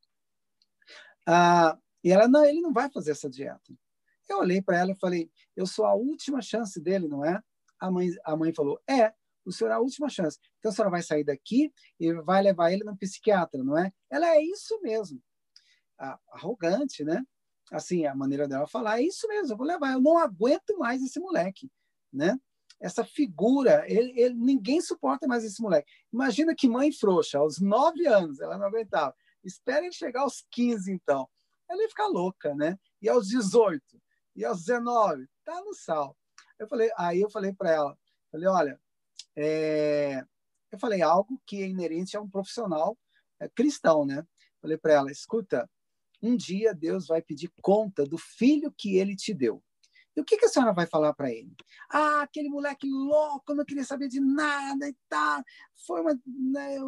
[1.26, 3.74] Ah, e ela, não, ele não vai fazer essa dieta.
[4.26, 7.38] Eu olhei para ela e falei, eu sou a última chance dele, não é?
[7.78, 9.12] A mãe, a mãe falou, é,
[9.44, 10.38] o senhor é a última chance.
[10.58, 11.70] Então a senhora vai sair daqui
[12.00, 13.92] e vai levar ele no psiquiatra, não é?
[14.08, 15.22] Ela é isso mesmo.
[15.98, 17.22] Ah, arrogante, né?
[17.70, 21.02] assim, a maneira dela falar, é isso mesmo, eu vou levar, eu não aguento mais
[21.02, 21.70] esse moleque,
[22.12, 22.38] né?
[22.80, 25.90] Essa figura, ele, ele, ninguém suporta mais esse moleque.
[26.12, 29.14] Imagina que mãe frouxa, aos nove anos, ela não aguentava.
[29.42, 31.28] Espera ele chegar aos 15, então.
[31.68, 32.78] Ela ia ficar louca, né?
[33.00, 33.82] E aos 18,
[34.36, 36.16] e aos 19, tá no sal.
[36.58, 37.98] Eu falei, aí eu falei para ela,
[38.30, 38.80] falei, olha,
[39.36, 40.24] é...
[40.70, 42.96] eu falei algo que é inerente a um profissional
[43.40, 44.26] é, cristão, né?
[44.60, 45.68] Falei para ela, escuta,
[46.22, 49.62] um dia Deus vai pedir conta do filho que ele te deu.
[50.16, 51.54] E o que, que a senhora vai falar para ele?
[51.90, 55.42] Ah, aquele moleque louco, não queria saber de nada e tal.
[55.86, 56.78] Foi uma, né,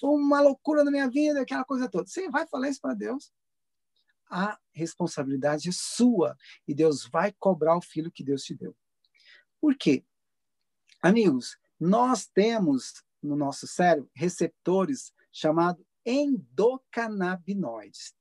[0.00, 2.06] foi uma loucura na minha vida, aquela coisa toda.
[2.06, 3.32] Você vai falar isso para Deus?
[4.30, 8.74] A responsabilidade é sua e Deus vai cobrar o filho que Deus te deu.
[9.60, 10.04] Por quê?
[11.02, 18.14] Amigos, nós temos no nosso cérebro receptores chamados endocannabinoides.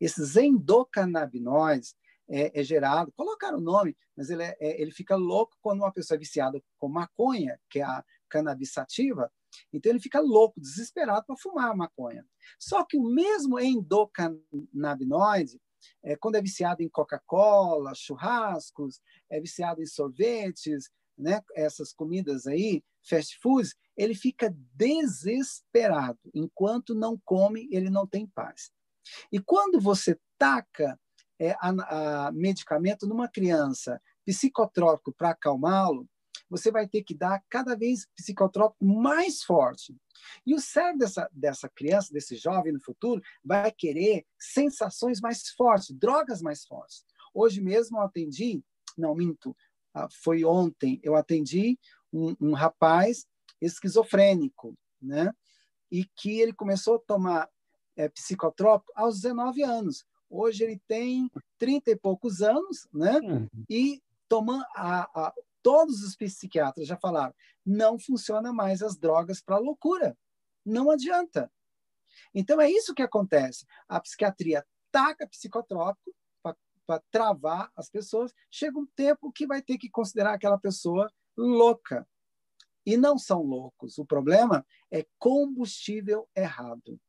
[0.00, 1.94] Esses endocannabinoides
[2.28, 5.92] é, é gerado, colocaram o nome, mas ele, é, é, ele fica louco quando uma
[5.92, 9.30] pessoa é viciada com maconha, que é a cannabis sativa,
[9.72, 12.26] então ele fica louco, desesperado para fumar maconha.
[12.58, 15.60] Só que o mesmo endocannabinoide,
[16.02, 22.82] é, quando é viciado em Coca-Cola, churrascos, é viciado em sorvetes, né, essas comidas aí,
[23.08, 26.18] fast foods, ele fica desesperado.
[26.34, 28.70] Enquanto não come, ele não tem paz.
[29.32, 30.98] E quando você taca
[31.38, 36.08] é, a, a medicamento numa criança psicotrópico para acalmá-lo,
[36.48, 39.96] você vai ter que dar cada vez psicotrópico mais forte.
[40.44, 45.94] E o cérebro dessa, dessa criança, desse jovem no futuro, vai querer sensações mais fortes,
[45.96, 47.04] drogas mais fortes.
[47.34, 48.62] Hoje mesmo eu atendi,
[48.96, 49.56] não minto,
[49.94, 51.78] ah, foi ontem, eu atendi
[52.12, 53.26] um, um rapaz
[53.60, 55.32] esquizofrênico, né?
[55.90, 57.48] E que ele começou a tomar
[57.96, 60.04] é, psicotrópico aos 19 anos.
[60.28, 63.18] Hoje ele tem 30 e poucos anos, né?
[63.20, 63.48] Uhum.
[63.68, 67.34] E toma a, a, todos os psiquiatras já falaram,
[67.64, 70.16] não funciona mais as drogas para loucura.
[70.64, 71.50] Não adianta.
[72.34, 73.66] Então é isso que acontece.
[73.88, 76.14] A psiquiatria taca psicotrópico
[76.86, 78.32] para travar as pessoas.
[78.50, 82.08] Chega um tempo que vai ter que considerar aquela pessoa louca.
[82.84, 83.98] E não são loucos.
[83.98, 87.00] O problema é combustível errado.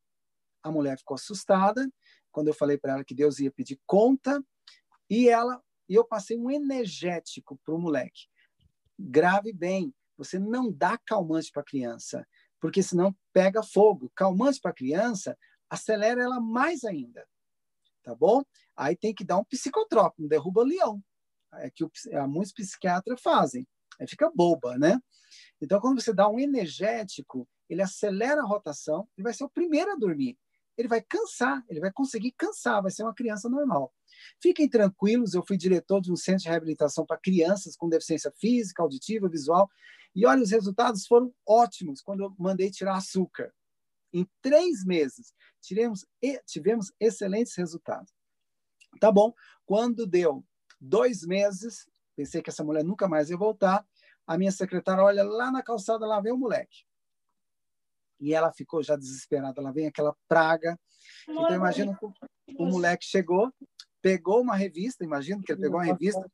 [0.63, 1.87] A mulher ficou assustada
[2.37, 4.45] quando eu falei para ela que Deus ia pedir conta
[5.09, 8.27] e ela e eu passei um energético para o moleque
[8.99, 9.91] grave bem.
[10.19, 12.27] Você não dá calmante para a criança,
[12.59, 14.11] porque senão pega fogo.
[14.15, 15.35] Calmante para a criança
[15.67, 17.27] acelera ela mais ainda.
[18.03, 18.43] Tá bom?
[18.75, 21.03] Aí tem que dar um psicotrópico, um derruba leão.
[21.53, 23.67] É que o, é, muitos psiquiatras fazem.
[23.99, 24.99] Aí fica boba, né?
[25.59, 29.91] Então, quando você dá um energético, ele acelera a rotação e vai ser o primeiro
[29.91, 30.37] a dormir.
[30.77, 33.93] Ele vai cansar, ele vai conseguir cansar, vai ser uma criança normal.
[34.41, 38.83] Fiquem tranquilos, eu fui diretor de um centro de reabilitação para crianças com deficiência física,
[38.83, 39.69] auditiva, visual,
[40.15, 43.53] e olha, os resultados foram ótimos quando eu mandei tirar açúcar.
[44.13, 46.05] Em três meses, tiremos,
[46.45, 48.11] tivemos excelentes resultados.
[48.99, 49.33] Tá bom,
[49.65, 50.43] quando deu
[50.79, 53.85] dois meses, pensei que essa mulher nunca mais ia voltar,
[54.25, 56.85] a minha secretária olha lá na calçada, lá vem o moleque.
[58.19, 60.79] E ela ficou já desesperada, lá vem aquela praga.
[61.27, 61.97] Então, imagina,
[62.57, 63.51] o moleque chegou,
[64.01, 66.25] pegou uma revista, imagino que ele pegou uma revista,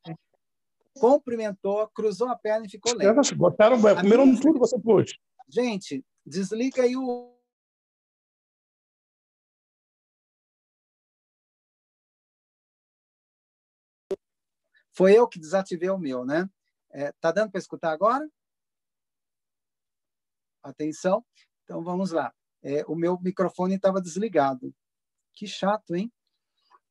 [0.94, 3.20] cumprimentou, cruzou a perna e ficou lendo.
[3.36, 4.40] Botaram, comeram minha...
[4.40, 5.12] tudo você pôs.
[5.48, 7.32] Gente, desliga aí o.
[14.96, 16.48] Foi eu que desativei o meu, né?
[16.90, 18.26] É, tá dando para escutar agora?
[20.62, 21.24] Atenção.
[21.64, 22.32] Então vamos lá.
[22.62, 24.74] É, o meu microfone estava desligado.
[25.32, 26.12] Que chato, hein?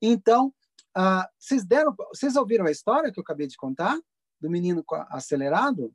[0.01, 0.53] Então,
[0.95, 3.97] ah, vocês deram, vocês ouviram a história que eu acabei de contar
[4.39, 5.93] do menino acelerado?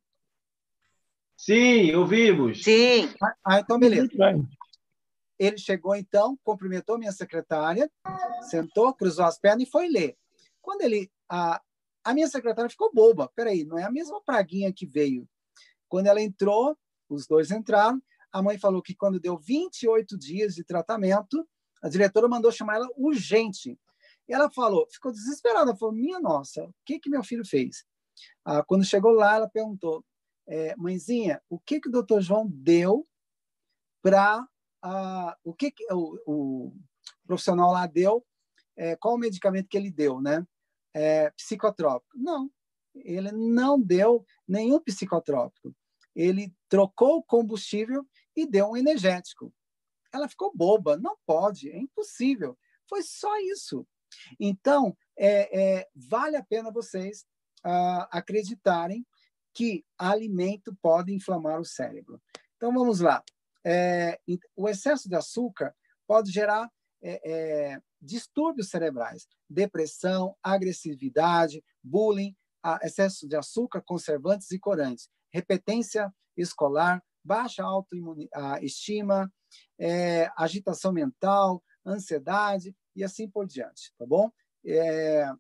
[1.37, 2.65] Sim, ouvimos.
[2.65, 3.15] Sim.
[3.45, 4.11] Ah, então beleza.
[5.39, 7.89] Ele chegou então, cumprimentou minha secretária,
[8.51, 10.17] sentou, cruzou as pernas e foi ler.
[10.61, 11.63] Quando ele a,
[12.03, 13.31] a minha secretária ficou boba.
[13.35, 15.29] Peraí, não é a mesma praguinha que veio.
[15.89, 16.77] Quando ela entrou,
[17.09, 18.03] os dois entraram.
[18.33, 21.49] A mãe falou que quando deu 28 dias de tratamento,
[21.83, 23.79] a diretora mandou chamar ela urgente.
[24.29, 27.85] E ela falou, ficou desesperada, falou, minha nossa, o que que meu filho fez?
[28.45, 30.05] Ah, quando chegou lá, ela perguntou,
[30.47, 33.07] é, mãezinha, o que que o doutor João deu
[34.03, 34.47] para
[34.83, 36.77] ah, o que, que o, o,
[37.27, 38.25] profissional lá deu,
[38.77, 40.47] é, qual o medicamento que ele deu, né?
[40.95, 42.17] É, psicotrópico.
[42.17, 42.51] Não,
[42.95, 45.75] ele não deu nenhum psicotrópico.
[46.15, 49.53] Ele trocou o combustível e deu um energético.
[50.13, 52.57] Ela ficou boba, não pode, é impossível.
[52.89, 53.87] Foi só isso.
[54.41, 57.27] Então, é, é, vale a pena vocês
[57.63, 59.07] ah, acreditarem
[59.53, 62.21] que alimento pode inflamar o cérebro.
[62.57, 63.23] Então, vamos lá.
[63.65, 64.19] É,
[64.57, 65.75] o excesso de açúcar
[66.07, 66.71] pode gerar
[67.03, 72.35] é, é, distúrbios cerebrais, depressão, agressividade, bullying,
[72.83, 79.31] excesso de açúcar, conservantes e corantes, repetência escolar, baixa autoestima,
[79.79, 84.31] é, agitação mental, ansiedade, e assim por diante, tá bom?
[84.65, 85.31] É...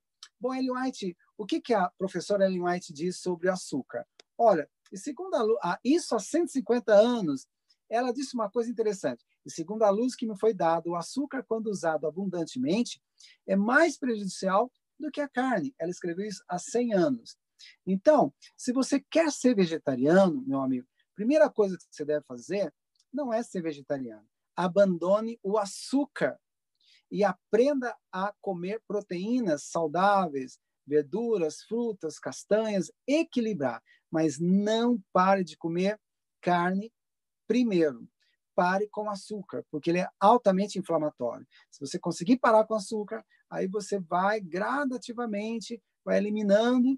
[0.40, 4.06] Bom, Ellen White, o que, que a professora Ellen White diz sobre o açúcar?
[4.36, 7.48] Olha, segundo a, isso há 150 anos,
[7.90, 9.24] ela disse uma coisa interessante.
[9.44, 13.02] E segundo a luz que me foi dada, o açúcar, quando usado abundantemente,
[13.46, 15.74] é mais prejudicial do que a carne.
[15.78, 17.36] Ela escreveu isso há 100 anos.
[17.86, 20.86] Então, se você quer ser vegetariano, meu amigo,
[21.18, 22.72] Primeira coisa que você deve fazer
[23.12, 24.24] não é ser vegetariano.
[24.54, 26.38] Abandone o açúcar
[27.10, 33.82] e aprenda a comer proteínas saudáveis, verduras, frutas, castanhas, equilibrar.
[34.08, 35.98] Mas não pare de comer
[36.40, 36.92] carne
[37.48, 38.08] primeiro.
[38.54, 41.48] Pare com açúcar, porque ele é altamente inflamatório.
[41.68, 46.96] Se você conseguir parar com açúcar, aí você vai gradativamente, vai eliminando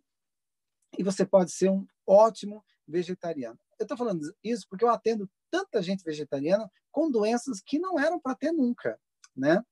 [0.99, 3.59] e você pode ser um ótimo vegetariano.
[3.79, 8.21] Eu estou falando isso porque eu atendo tanta gente vegetariana com doenças que não eram
[8.21, 8.99] para ter nunca,
[9.35, 9.63] né?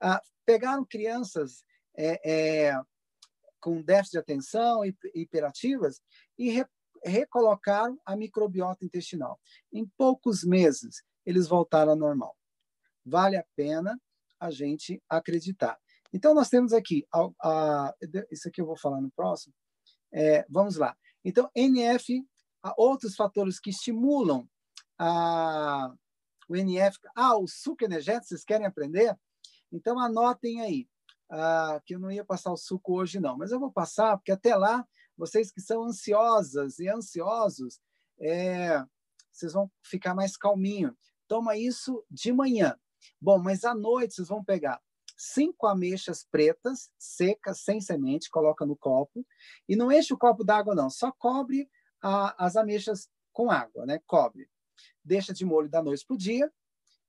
[0.00, 1.64] Ah, pegaram crianças
[1.96, 2.20] é,
[2.68, 2.80] é,
[3.60, 4.82] com déficit de atenção,
[5.14, 6.00] hiperativas,
[6.38, 6.64] e re,
[7.04, 9.40] recolocaram a microbiota intestinal.
[9.72, 12.36] Em poucos meses, eles voltaram ao normal.
[13.04, 14.00] Vale a pena
[14.38, 15.78] a gente acreditar.
[16.12, 17.94] Então, nós temos aqui, a, a,
[18.30, 19.52] isso aqui eu vou falar no próximo.
[20.12, 20.96] É, vamos lá.
[21.24, 22.24] Então, NF,
[22.76, 24.48] outros fatores que estimulam
[24.98, 25.92] a,
[26.48, 26.98] o NF.
[27.14, 29.16] Ah, o suco energético, vocês querem aprender?
[29.70, 30.88] Então, anotem aí,
[31.30, 34.32] ah, que eu não ia passar o suco hoje, não, mas eu vou passar, porque
[34.32, 37.80] até lá, vocês que são ansiosas e ansiosos,
[38.20, 38.82] é,
[39.30, 40.96] vocês vão ficar mais calminho.
[41.28, 42.76] Toma isso de manhã.
[43.20, 44.80] Bom, mas à noite vocês vão pegar
[45.18, 49.26] cinco ameixas pretas, secas, sem semente, coloca no copo,
[49.68, 51.68] e não enche o copo d'água, não, só cobre
[52.00, 54.00] a, as ameixas com água, né?
[54.06, 54.48] Cobre.
[55.04, 56.50] Deixa de molho da noite para o dia,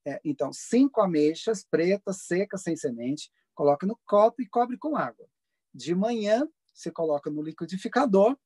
[0.06, 5.30] é, então, cinco ameixas pretas, secas, sem semente, coloca no copo e cobre com água.
[5.74, 8.38] De manhã, você coloca no liquidificador,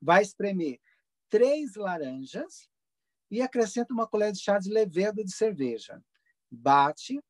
[0.00, 0.80] vai espremer
[1.28, 2.68] três laranjas
[3.30, 6.02] e acrescenta uma colher de chá de levedo de cerveja.
[6.50, 7.20] Bate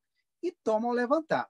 [0.41, 1.49] e toma ao levantar.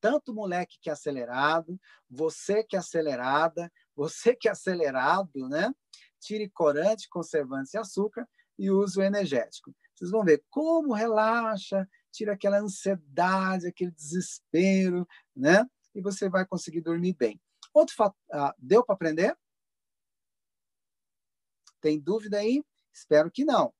[0.00, 1.78] Tanto moleque que é acelerado,
[2.08, 5.72] você que é acelerada, você que é acelerado, né?
[6.18, 8.26] Tire corante, conservantes e açúcar
[8.58, 9.74] e use o energético.
[9.94, 15.06] Vocês vão ver como relaxa, tira aquela ansiedade, aquele desespero,
[15.36, 15.64] né?
[15.94, 17.40] E você vai conseguir dormir bem.
[17.74, 19.36] Outro fato, ah, deu para aprender?
[21.80, 22.64] Tem dúvida aí?
[22.92, 23.72] Espero que não,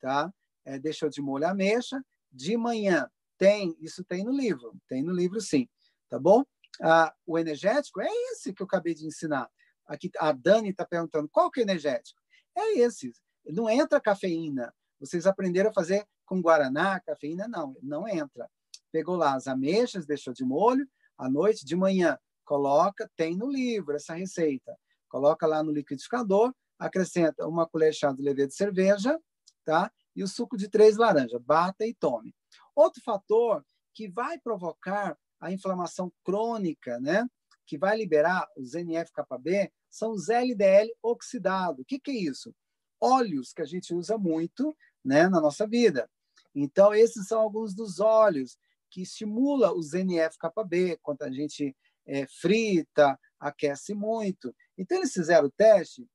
[0.00, 0.32] tá?
[0.64, 2.02] É, deixou de molho a mexa.
[2.30, 3.10] De manhã
[3.42, 5.68] tem, isso tem no livro, tem no livro sim,
[6.08, 6.44] tá bom?
[6.80, 9.50] Ah, o energético é esse que eu acabei de ensinar.
[9.84, 12.22] Aqui a Dani está perguntando qual que é o energético?
[12.56, 13.12] É esse.
[13.46, 17.48] Não entra cafeína, vocês aprenderam a fazer com guaraná, cafeína?
[17.48, 18.48] Não, não entra.
[18.92, 23.96] Pegou lá as ameixas, deixou de molho, à noite, de manhã, coloca, tem no livro
[23.96, 24.78] essa receita.
[25.08, 29.18] Coloca lá no liquidificador, acrescenta uma colher chá de levedura de cerveja,
[29.64, 29.90] tá?
[30.14, 31.42] E o suco de três laranjas.
[31.42, 32.32] Bata e tome.
[32.74, 37.26] Outro fator que vai provocar a inflamação crônica, né?
[37.66, 41.82] Que vai liberar os NF-κB são os LDL oxidado.
[41.82, 42.54] O que, que é isso?
[43.00, 46.08] Óleos que a gente usa muito né, na nossa vida.
[46.54, 48.56] Então, esses são alguns dos óleos
[48.90, 51.74] que estimula os NF-κB quando a gente
[52.06, 54.54] é, frita, aquece muito.
[54.78, 56.06] Então, eles fizeram o teste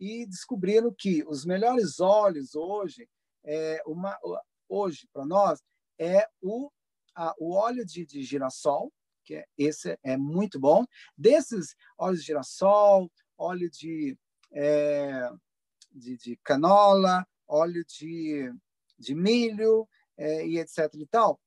[0.00, 3.08] e descobriram que os melhores óleos hoje,
[3.44, 4.18] é uma,
[4.68, 5.60] hoje para nós,
[5.98, 6.70] é o,
[7.14, 8.92] a, o óleo de, de girassol,
[9.24, 10.84] que é, esse é muito bom.
[11.16, 14.16] Desses óleos de girassol, óleo de,
[14.52, 15.30] é,
[15.90, 18.52] de, de canola, óleo de,
[18.98, 20.92] de milho é, e etc.
[20.94, 21.40] e tal,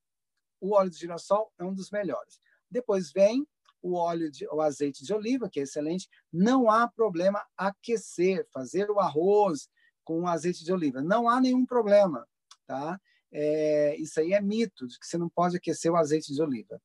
[0.60, 2.40] o óleo de girassol é um dos melhores.
[2.70, 3.46] Depois vem
[3.82, 6.10] o óleo de, o azeite de oliva, que é excelente.
[6.34, 9.70] Não há problema aquecer, fazer o arroz
[10.04, 11.02] com azeite de oliva.
[11.02, 12.28] Não há nenhum problema,
[12.66, 13.00] tá?
[13.32, 16.82] É, isso aí é mito de que você não pode aquecer o azeite de oliva.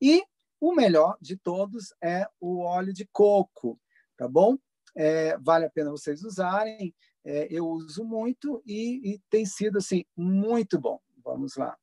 [0.00, 0.22] E
[0.60, 3.80] o melhor de todos é o óleo de coco,
[4.16, 4.56] tá bom?
[4.96, 10.04] É, vale a pena vocês usarem é, eu uso muito e, e, tem sido assim
[10.16, 11.00] muito bom.
[11.24, 11.76] Vamos lá.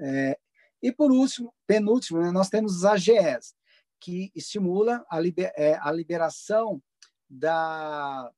[0.00, 0.38] É,
[0.82, 3.54] e por último, penúltimo, né, nós temos os AGEs,
[4.00, 6.82] que estimula a, liber, é, a liberação
[7.28, 8.32] da,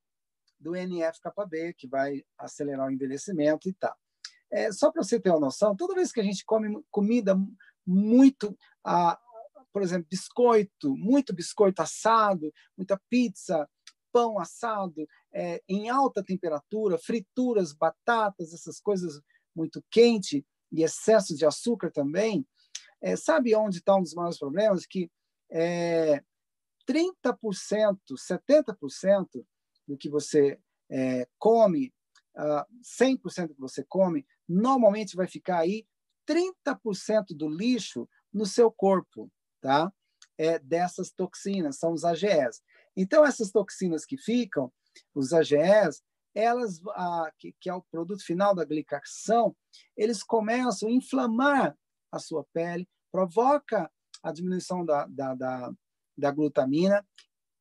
[0.59, 3.95] do NF-κB, que vai acelerar o envelhecimento e tal.
[4.55, 7.37] É, só para você ter uma noção, toda vez que a gente come comida
[7.85, 9.19] muito, ah,
[9.73, 13.69] por exemplo, biscoito, muito biscoito assado, muita pizza,
[14.13, 19.19] pão assado é, em alta temperatura, frituras, batatas, essas coisas
[19.53, 22.47] muito quente e excesso de açúcar também.
[23.01, 24.85] É, sabe onde está um dos maiores problemas?
[24.85, 25.11] Que
[25.51, 26.23] é,
[26.87, 29.45] 30%, 70%
[29.85, 30.57] do que você
[30.89, 31.93] é, come,
[32.37, 32.67] uh, ah,
[33.01, 35.85] 100% do que você come, normalmente vai ficar aí
[36.27, 39.31] 30% do lixo no seu corpo,
[39.61, 39.91] tá?
[40.37, 42.61] É, dessas toxinas, são os AGEs.
[42.95, 44.71] Então, essas toxinas que ficam,
[45.13, 46.01] os AGEs,
[46.33, 49.55] elas, a, que, que é o produto final da glicação,
[49.95, 51.77] eles começam a inflamar
[52.11, 53.89] a sua pele, provoca
[54.21, 55.71] a diminuição da, da, da,
[56.17, 57.05] da glutamina,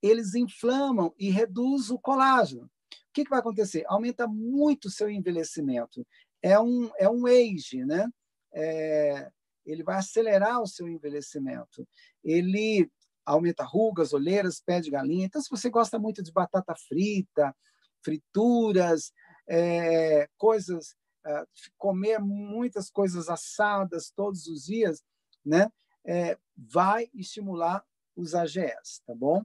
[0.02, 2.64] eles inflamam e reduz o colágeno.
[2.64, 3.84] O que, que vai acontecer?
[3.86, 6.04] Aumenta muito o seu envelhecimento.
[6.44, 8.06] É um, é um age, né?
[8.52, 9.30] É,
[9.64, 11.88] ele vai acelerar o seu envelhecimento.
[12.22, 12.86] Ele
[13.24, 15.24] aumenta rugas, olheiras, pé de galinha.
[15.24, 17.56] Então, se você gosta muito de batata frita,
[18.04, 19.10] frituras,
[19.48, 21.46] é, coisas, é,
[21.78, 25.02] comer muitas coisas assadas todos os dias,
[25.42, 25.72] né?
[26.04, 27.82] É, vai estimular
[28.14, 29.42] os AGS, tá bom?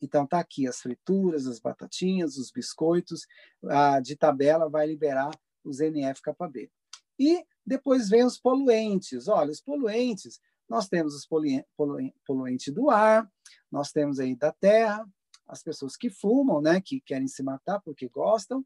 [0.00, 3.24] Então, tá aqui as frituras, as batatinhas, os biscoitos,
[3.68, 5.30] a, de tabela vai liberar
[5.64, 6.70] os NF-κB.
[7.18, 9.28] E depois vem os poluentes.
[9.28, 11.28] Olha, os poluentes, nós temos os
[12.26, 13.30] poluentes do ar,
[13.70, 15.06] nós temos aí da terra,
[15.46, 18.64] as pessoas que fumam, né, que querem se matar porque gostam.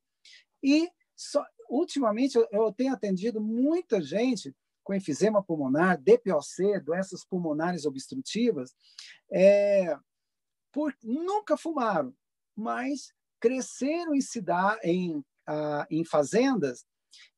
[0.62, 7.84] E só, ultimamente eu, eu tenho atendido muita gente com enfisema pulmonar, DPOC, doenças pulmonares
[7.84, 8.72] obstrutivas,
[9.32, 9.98] é,
[10.72, 12.14] por, nunca fumaram,
[12.54, 16.84] mas cresceram em cidade, em, ah, em fazendas.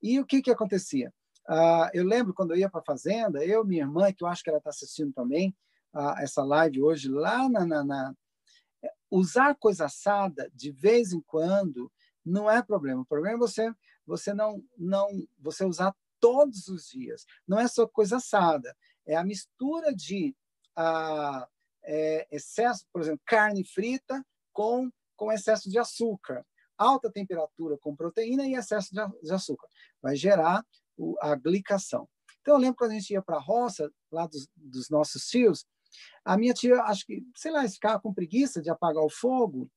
[0.02, 1.12] E o que que acontecia?
[1.48, 4.42] Ah, eu lembro quando eu ia para a fazenda, eu, minha irmã, que eu acho
[4.42, 5.56] que ela está assistindo também
[5.94, 8.14] ah, essa live hoje, lá na, na, na,
[9.10, 11.90] usar coisa assada de vez em quando
[12.24, 13.02] não é problema.
[13.02, 13.72] O problema é você
[14.06, 17.24] você não não você usar todos os dias.
[17.46, 20.34] Não é só coisa assada, é a mistura de
[20.76, 21.48] ah,
[21.84, 26.46] é, excesso, por exemplo, carne frita com com excesso de açúcar,
[26.78, 29.68] alta temperatura com proteína e excesso de, açúcar
[30.00, 30.64] vai gerar
[31.20, 32.08] a glicação.
[32.40, 35.66] Então eu lembro quando a gente ia para a roça lá dos, dos nossos tios,
[36.24, 39.70] a minha tia, acho que, sei lá, ficava com preguiça de apagar o fogo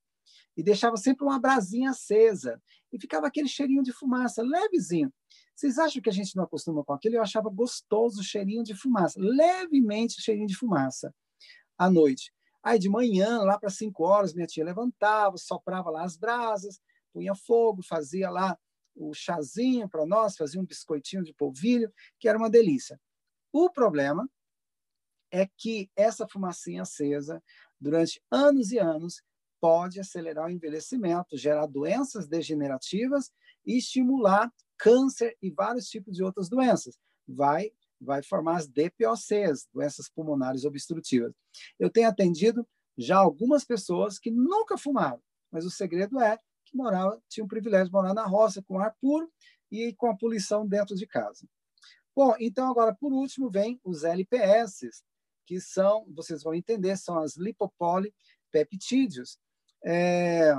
[0.56, 2.60] e deixava sempre uma brasinha acesa.
[2.92, 5.12] E ficava aquele cheirinho de fumaça, levezinho.
[5.54, 7.16] Vocês acham que a gente não acostuma com aquilo?
[7.16, 11.14] Eu achava gostoso o cheirinho de fumaça, levemente cheirinho de fumaça,
[11.78, 12.32] à noite.
[12.62, 16.80] Aí, de manhã, lá para cinco horas, minha tia levantava, soprava lá as brasas,
[17.12, 18.58] punha fogo, fazia lá
[18.94, 23.00] o chazinho para nós, fazia um biscoitinho de polvilho, que era uma delícia.
[23.52, 24.28] O problema
[25.30, 27.42] é que essa fumacinha acesa,
[27.80, 29.22] durante anos e anos,
[29.60, 33.30] pode acelerar o envelhecimento, gerar doenças degenerativas
[33.64, 36.98] e estimular câncer e vários tipos de outras doenças.
[37.26, 37.72] Vai
[38.04, 41.32] vai formar as DPOCs, doenças pulmonares obstrutivas.
[41.78, 42.66] Eu tenho atendido
[42.98, 46.36] já algumas pessoas que nunca fumaram, mas o segredo é
[46.72, 49.30] que morava, tinha o privilégio de morar na roça com ar puro
[49.70, 51.46] e com a poluição dentro de casa.
[52.16, 55.02] Bom, então agora por último vem os LPS,
[55.46, 59.38] que são, vocês vão entender, são as lipopolipeptídeos,
[59.84, 60.54] é,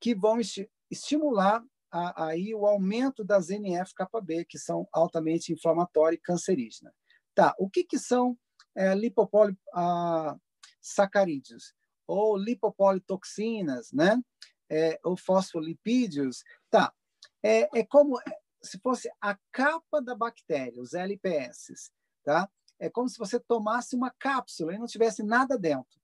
[0.00, 6.22] que vão esti estimular a, aí o aumento das NF-κB, que são altamente inflamatórias e
[6.22, 6.92] cancerígenas.
[7.34, 8.38] Tá, o que, que são
[8.74, 11.74] é, lipopolisacarídeos?
[12.06, 14.22] Ou lipopolitoxinas, né?
[14.70, 16.42] É, ou fosfolipídios?
[16.70, 16.94] Tá,
[17.42, 18.18] é, é como
[18.62, 21.92] se fosse a capa da bactéria, os LPS,
[22.24, 22.48] tá?
[22.82, 26.00] é como se você tomasse uma cápsula e não tivesse nada dentro.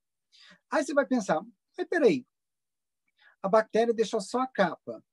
[0.71, 1.45] Aí você vai pensar,
[1.77, 2.25] mas peraí,
[3.43, 5.05] a bactéria deixou só a capa.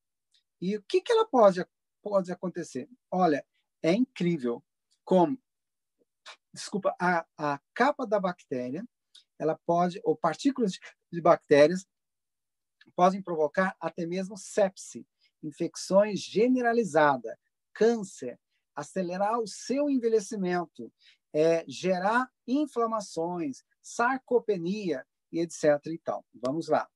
[0.62, 1.66] E o que, que ela pode,
[2.04, 2.88] pode acontecer?
[3.10, 3.43] Olha,
[3.82, 4.64] é incrível
[5.04, 5.41] como,
[6.54, 8.88] desculpa, a, a capa da bactéria,
[9.39, 10.80] ela pode, ou partículas de,
[11.12, 11.88] de bactérias,
[12.96, 15.06] podem provocar até mesmo sepse,
[15.43, 17.36] infecções generalizadas,
[17.74, 18.39] câncer,
[18.76, 20.91] acelerar o seu envelhecimento,
[21.34, 25.64] é, gerar inflamações, sarcopenia e etc.
[25.88, 26.26] E tal.
[26.34, 26.88] Vamos lá.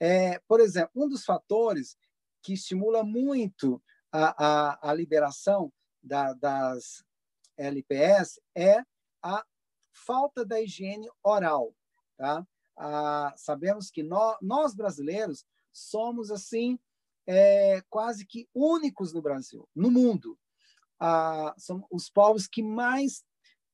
[0.00, 1.96] É, por exemplo, um dos fatores
[2.42, 3.82] que estimula muito
[4.12, 5.72] a, a, a liberação
[6.02, 7.04] da, das
[7.56, 8.82] LPS é
[9.22, 9.44] a
[9.92, 11.74] falta da higiene oral.
[12.16, 12.46] Tá?
[12.78, 16.78] Ah, sabemos que nós, nós, brasileiros somos assim
[17.26, 20.38] é, quase que únicos no Brasil, no mundo.
[20.98, 23.24] Ah, são os povos que mais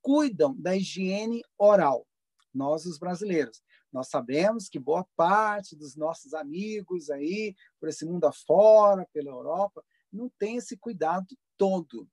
[0.00, 2.06] cuidam da higiene oral,
[2.52, 3.62] nós os brasileiros.
[3.92, 9.84] Nós sabemos que boa parte dos nossos amigos aí, por esse mundo afora, pela Europa,
[10.12, 12.08] não tem esse cuidado todo.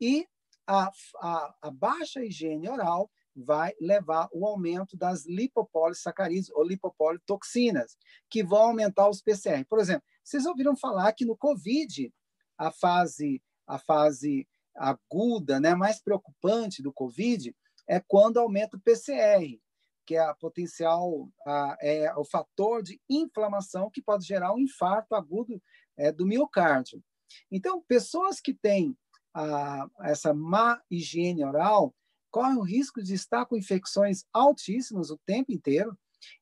[0.00, 0.26] E
[0.66, 3.10] a, a, a baixa higiene oral
[3.40, 7.96] vai levar o aumento das lipopolissacarídeos ou lipopolitoxinas,
[8.28, 9.64] que vão aumentar os PCR.
[9.68, 12.12] Por exemplo, vocês ouviram falar que no COVID,
[12.58, 17.54] a fase, a fase aguda, né, mais preocupante do COVID
[17.88, 19.60] é quando aumenta o PCR,
[20.06, 25.14] que é a potencial a, é o fator de inflamação que pode gerar um infarto
[25.14, 25.60] agudo
[25.96, 27.02] é, do miocárdio.
[27.50, 28.96] Então, pessoas que têm
[29.34, 31.94] a, essa má higiene oral
[32.30, 35.96] correm o risco de estar com infecções altíssimas o tempo inteiro,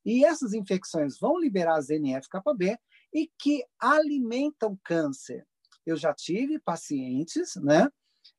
[0.05, 2.79] e essas infecções vão liberar as NF-κB
[3.13, 5.47] e que alimentam câncer.
[5.87, 7.89] Eu já tive pacientes, né?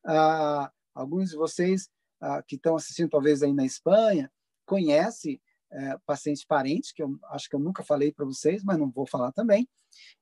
[0.05, 1.89] Ah, alguns de vocês
[2.21, 4.31] ah, que estão assistindo talvez aí na Espanha
[4.65, 5.41] conhecem
[5.71, 9.05] é, paciente parente, que eu acho que eu nunca falei para vocês, mas não vou
[9.05, 9.67] falar também,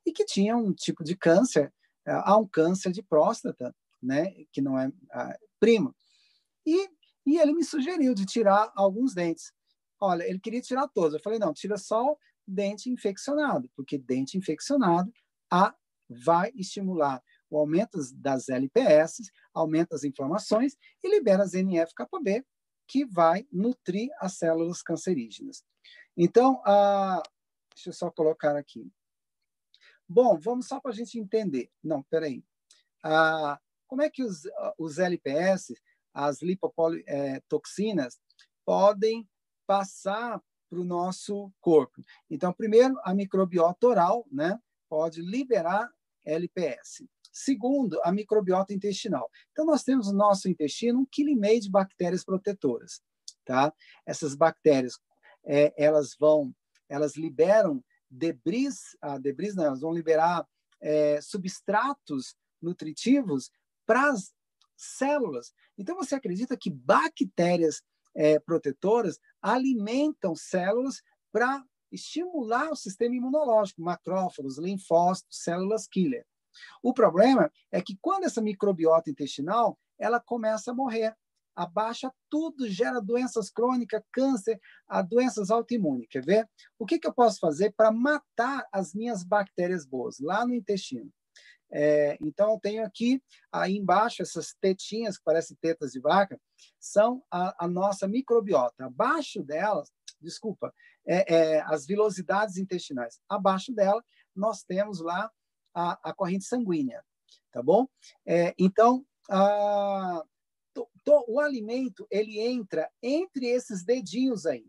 [0.06, 1.74] e que tinha um tipo de câncer,
[2.06, 5.96] é, há um câncer de próstata, né, que não é ah, primo.
[6.66, 6.90] E,
[7.28, 9.52] e ele me sugeriu de tirar alguns dentes.
[10.00, 11.14] Olha, ele queria tirar todos.
[11.14, 12.18] Eu falei, não, tira só o
[12.48, 15.12] dente infeccionado, porque dente infeccionado
[15.52, 15.76] a,
[16.10, 22.46] vai estimular o aumento das LPS, aumenta as inflamações e libera as NF-κB,
[22.88, 25.66] que vai nutrir as células cancerígenas.
[26.16, 27.22] Então, ah,
[27.76, 28.90] deixa eu só colocar aqui.
[30.08, 31.70] Bom, vamos só para a gente entender.
[31.84, 32.42] Não, peraí.
[33.86, 34.44] Como é que os,
[34.78, 35.76] os LPS,
[36.18, 38.18] as lipotoxinas, é,
[38.66, 39.30] podem
[39.68, 42.02] passar para o nosso corpo?
[42.28, 44.60] Então, primeiro, a microbiota oral né,
[44.90, 45.88] pode liberar
[46.26, 47.06] LPS.
[47.32, 49.30] Segundo, a microbiota intestinal.
[49.52, 53.00] Então, nós temos no nosso intestino um quilo e meio de bactérias protetoras.
[53.46, 53.72] Tá?
[54.04, 55.00] Essas bactérias,
[55.46, 56.52] é, elas vão,
[56.90, 60.48] elas liberam debris, ah, debris não, elas vão liberar
[60.82, 63.52] é, substratos nutritivos
[63.86, 64.34] para as
[64.78, 65.52] células.
[65.78, 67.82] Então, você acredita que bactérias
[68.16, 71.02] é, protetoras alimentam células
[71.32, 76.26] para estimular o sistema imunológico, macrófagos, linfócitos, células killer.
[76.82, 81.16] O problema é que quando essa microbiota intestinal, ela começa a morrer,
[81.56, 86.08] abaixa tudo, gera doenças crônicas, câncer, a doenças autoimunes.
[86.10, 86.50] Quer ver?
[86.78, 91.12] O que, que eu posso fazer para matar as minhas bactérias boas lá no intestino?
[91.72, 96.40] É, então, eu tenho aqui, aí embaixo, essas tetinhas que parecem tetas de vaca,
[96.80, 98.86] são a, a nossa microbiota.
[98.86, 99.92] Abaixo delas,
[100.22, 100.74] desculpa,
[101.06, 103.20] é, é, as vilosidades intestinais.
[103.30, 104.04] Abaixo dela,
[104.36, 105.32] nós temos lá
[105.74, 107.04] a, a corrente sanguínea,
[107.52, 107.88] tá bom?
[108.26, 110.24] É, então, a,
[110.74, 114.66] to, to, o alimento ele entra entre esses dedinhos aí.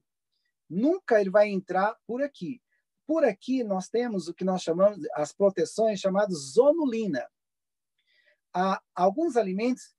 [0.68, 2.60] Nunca ele vai entrar por aqui.
[3.08, 7.26] Por aqui nós temos o que nós chamamos as proteções chamadas zonulina.
[8.54, 9.96] Há, alguns alimentos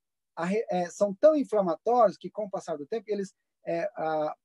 [0.70, 3.34] é, são tão inflamatórios que com o passar do tempo eles
[3.66, 4.36] é, a,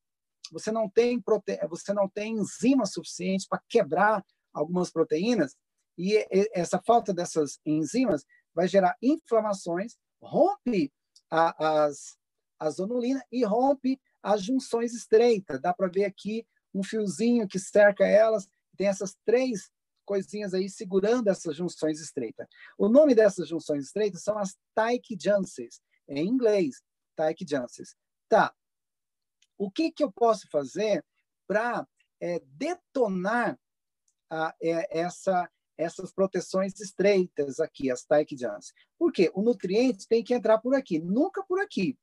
[0.51, 1.59] você não tem prote...
[1.69, 5.55] você não tem enzimas suficientes para quebrar algumas proteínas
[5.99, 10.91] e essa falta dessas enzimas vai gerar inflamações, rompe
[11.31, 12.17] a, as,
[12.59, 15.61] a zonulina e rompe as junções estreitas.
[15.61, 19.71] Dá para ver aqui um fiozinho que cerca elas, tem essas três
[20.05, 22.47] coisinhas aí segurando essas junções estreitas.
[22.77, 26.83] O nome dessas junções estreitas são as Taiki Junctions, em inglês,
[27.17, 27.95] Taiki Junctions.
[28.29, 28.55] Tá.
[29.57, 31.05] O que, que eu posso fazer
[31.47, 31.87] para
[32.21, 33.59] é, detonar
[34.31, 38.73] a, é, essa essas proteções estreitas aqui, as Taiki Jans.
[38.99, 39.31] Por quê?
[39.35, 41.99] O nutriente tem que entrar por aqui, nunca por aqui.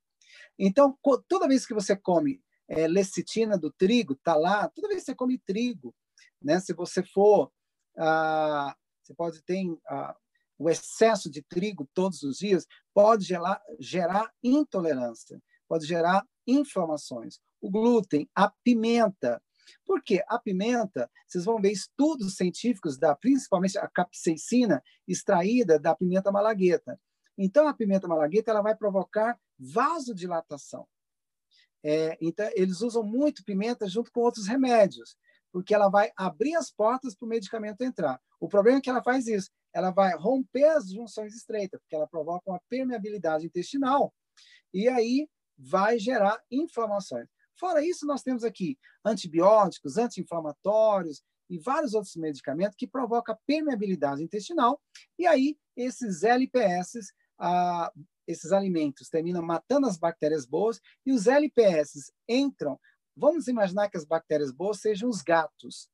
[0.57, 0.97] Então,
[1.27, 2.41] toda vez que você come
[2.71, 5.93] é, lecitina do trigo, tá lá, toda vez que você come trigo,
[6.41, 6.57] né?
[6.61, 7.51] Se você for,
[7.97, 10.15] ah, você pode ter ah,
[10.57, 17.39] o excesso de trigo todos os dias, pode gerar, gerar intolerância, pode gerar inflamações.
[17.59, 19.43] O glúten, a pimenta,
[19.85, 26.31] porque a pimenta, vocês vão ver estudos científicos da principalmente a capsaicina extraída da pimenta
[26.31, 26.97] malagueta.
[27.37, 30.87] Então a pimenta malagueta ela vai provocar vasodilatação.
[31.83, 35.15] É, então eles usam muito pimenta junto com outros remédios,
[35.51, 38.19] porque ela vai abrir as portas para o medicamento entrar.
[38.39, 42.07] O problema é que ela faz isso, ela vai romper as junções estreitas, porque ela
[42.07, 44.13] provoca uma permeabilidade intestinal
[44.73, 45.27] e aí
[45.57, 47.27] vai gerar inflamações.
[47.59, 54.81] Fora isso, nós temos aqui antibióticos, anti-inflamatórios e vários outros medicamentos que provocam permeabilidade intestinal.
[55.19, 57.91] E aí, esses LPS, ah,
[58.27, 62.79] esses alimentos, terminam matando as bactérias boas e os LPS entram.
[63.15, 65.89] Vamos imaginar que as bactérias boas sejam os gatos.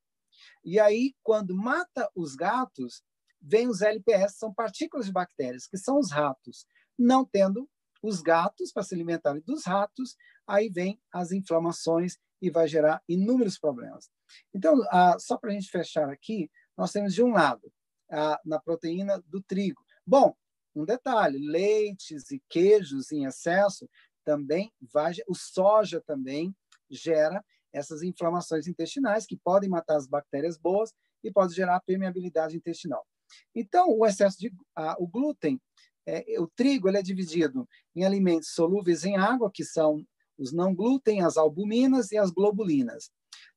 [0.63, 3.03] E aí, quando mata os gatos,
[3.41, 6.65] vem os LPS, são partículas de bactérias, que são os ratos.
[6.97, 7.69] Não tendo
[8.01, 10.15] os gatos para se alimentarem dos ratos,
[10.45, 14.09] aí vem as inflamações e vai gerar inúmeros problemas.
[14.53, 17.71] Então, ah, só para a gente fechar aqui, nós temos de um lado
[18.11, 19.83] ah, na proteína do trigo.
[20.05, 20.35] Bom,
[20.79, 23.89] um detalhe: leites e queijos em excesso
[24.23, 26.55] também vai, o soja também
[26.89, 33.05] gera essas inflamações intestinais que podem matar as bactérias boas e pode gerar permeabilidade intestinal.
[33.53, 34.53] Então, o excesso de
[34.99, 35.61] o glúten,
[36.05, 40.05] é, o trigo, ele é dividido em alimentos solúveis em água, que são
[40.37, 43.11] os não glúten, as albuminas e as globulinas.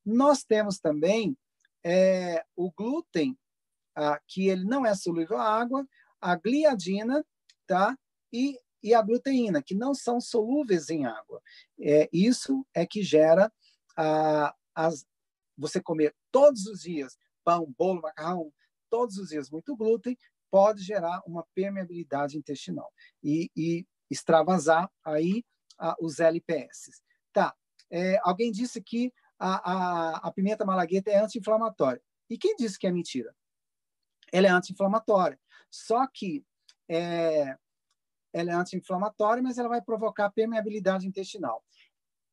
[0.05, 1.37] Nós temos também
[1.83, 3.37] é, o glúten,
[4.27, 5.85] que ele não é solúvel à água,
[6.21, 7.25] a gliadina,
[7.65, 7.97] tá?
[8.31, 11.41] E, e a gluteína, que não são solúveis em água.
[11.79, 13.51] É, isso é que gera
[13.97, 15.05] ah, as,
[15.57, 18.53] você comer todos os dias pão, bolo, macarrão,
[18.89, 20.17] todos os dias muito glúten,
[20.49, 22.91] pode gerar uma permeabilidade intestinal
[23.23, 25.43] e, e extravasar aí
[25.79, 27.01] ah, os LPS.
[27.33, 27.55] Tá.
[27.89, 32.01] É, alguém disse que a, a, a pimenta malagueta é anti-inflamatória.
[32.29, 33.35] E quem disse que é mentira?
[34.31, 35.39] Ela é anti-inflamatória.
[35.71, 36.45] Só que
[36.89, 37.55] é,
[38.33, 41.63] ela é anti-inflamatória, mas ela vai provocar permeabilidade intestinal.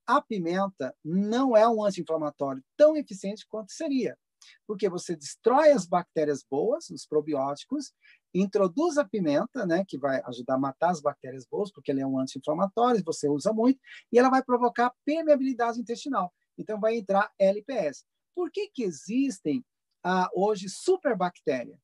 [0.07, 4.19] A pimenta não é um anti-inflamatório tão eficiente quanto seria,
[4.67, 7.93] porque você destrói as bactérias boas, os probióticos,
[8.35, 12.07] introduz a pimenta, né, que vai ajudar a matar as bactérias boas, porque ela é
[12.07, 13.81] um anti-inflamatório, você usa muito,
[14.13, 16.33] e ela vai provocar permeabilidade intestinal.
[16.57, 18.05] Então, vai entrar LPS.
[18.35, 19.65] Por que, que existem
[20.03, 21.79] ah, hoje superbactéria?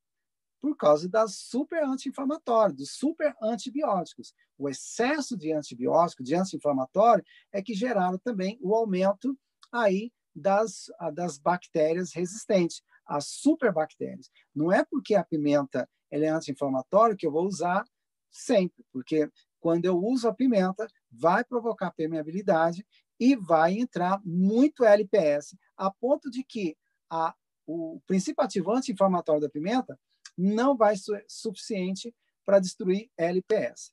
[0.61, 4.33] Por causa das super anti-inflamatórios, dos super antibióticos.
[4.57, 9.37] O excesso de antibiótico, de anti-inflamatório, é que geraram também o aumento
[9.71, 14.29] aí das, das bactérias resistentes, as superbactérias.
[14.53, 17.85] Não é porque a pimenta ela é anti-inflamatória que eu vou usar
[18.31, 19.29] sempre, porque
[19.59, 22.85] quando eu uso a pimenta, vai provocar permeabilidade
[23.19, 26.77] e vai entrar muito LPS, a ponto de que
[27.09, 27.33] a,
[27.65, 29.97] o princípio ativo anti-inflamatório da pimenta
[30.37, 32.13] não vai ser suficiente
[32.45, 33.91] para destruir LPS.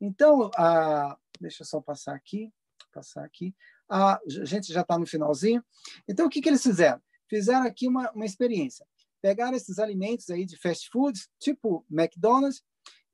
[0.00, 2.52] Então, a, deixa eu só passar aqui,
[2.92, 3.54] passar aqui.
[3.88, 5.64] A, a gente já está no finalzinho.
[6.08, 7.00] Então, o que, que eles fizeram?
[7.28, 8.86] Fizeram aqui uma, uma experiência.
[9.20, 12.62] Pegaram esses alimentos aí de fast foods, tipo McDonald's,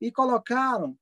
[0.01, 0.97] e colocaram,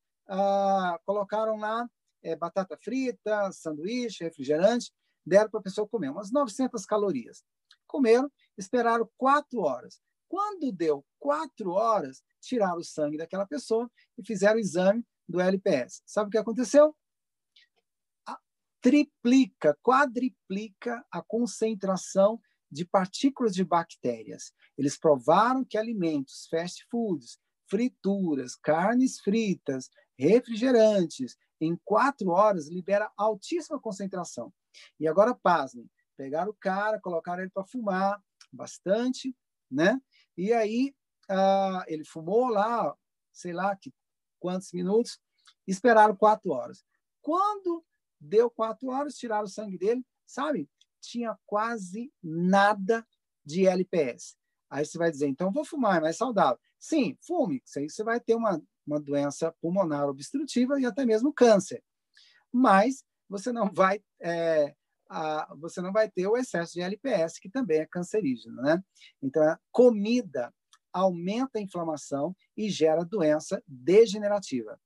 [1.05, 1.89] colocaram lá
[2.21, 4.91] é, batata frita, sanduíche, refrigerante,
[5.25, 7.43] deram para a pessoa comer, umas 900 calorias.
[7.85, 10.01] Comeram, esperaram quatro horas.
[10.27, 16.01] Quando deu quatro horas, tiraram o sangue daquela pessoa e fizeram o exame do LPS.
[16.05, 16.95] Sabe o que aconteceu?
[18.25, 18.37] A,
[18.81, 22.39] triplica, quadriplica a concentração
[22.71, 24.51] de partículas de bactérias.
[24.77, 27.39] Eles provaram que alimentos, fast foods,
[27.69, 34.53] frituras, carnes fritas, refrigerantes, em quatro horas libera altíssima concentração.
[34.99, 39.35] E agora, pasmem, pegaram o cara, colocaram ele para fumar bastante,
[39.69, 39.99] né?
[40.37, 40.93] E aí
[41.29, 42.95] ah, ele fumou lá,
[43.31, 43.93] sei lá que
[44.39, 45.19] quantos minutos,
[45.65, 46.83] esperaram quatro horas.
[47.21, 47.83] Quando
[48.19, 50.69] deu quatro horas, tiraram o sangue dele, sabe?
[51.01, 53.05] Tinha quase nada
[53.43, 54.35] de LPS.
[54.69, 56.59] Aí você vai dizer, então vou fumar, é mais saudável.
[56.79, 61.33] Sim, fume, isso aí você vai ter uma uma doença pulmonar obstrutiva e até mesmo
[61.33, 61.83] câncer.
[62.51, 64.73] Mas você não vai é,
[65.09, 68.81] a, você não vai ter o excesso de LPS, que também é cancerígeno, né?
[69.21, 70.53] Então, a comida
[70.97, 74.79] aumenta a inflamação e gera doença degenerativa.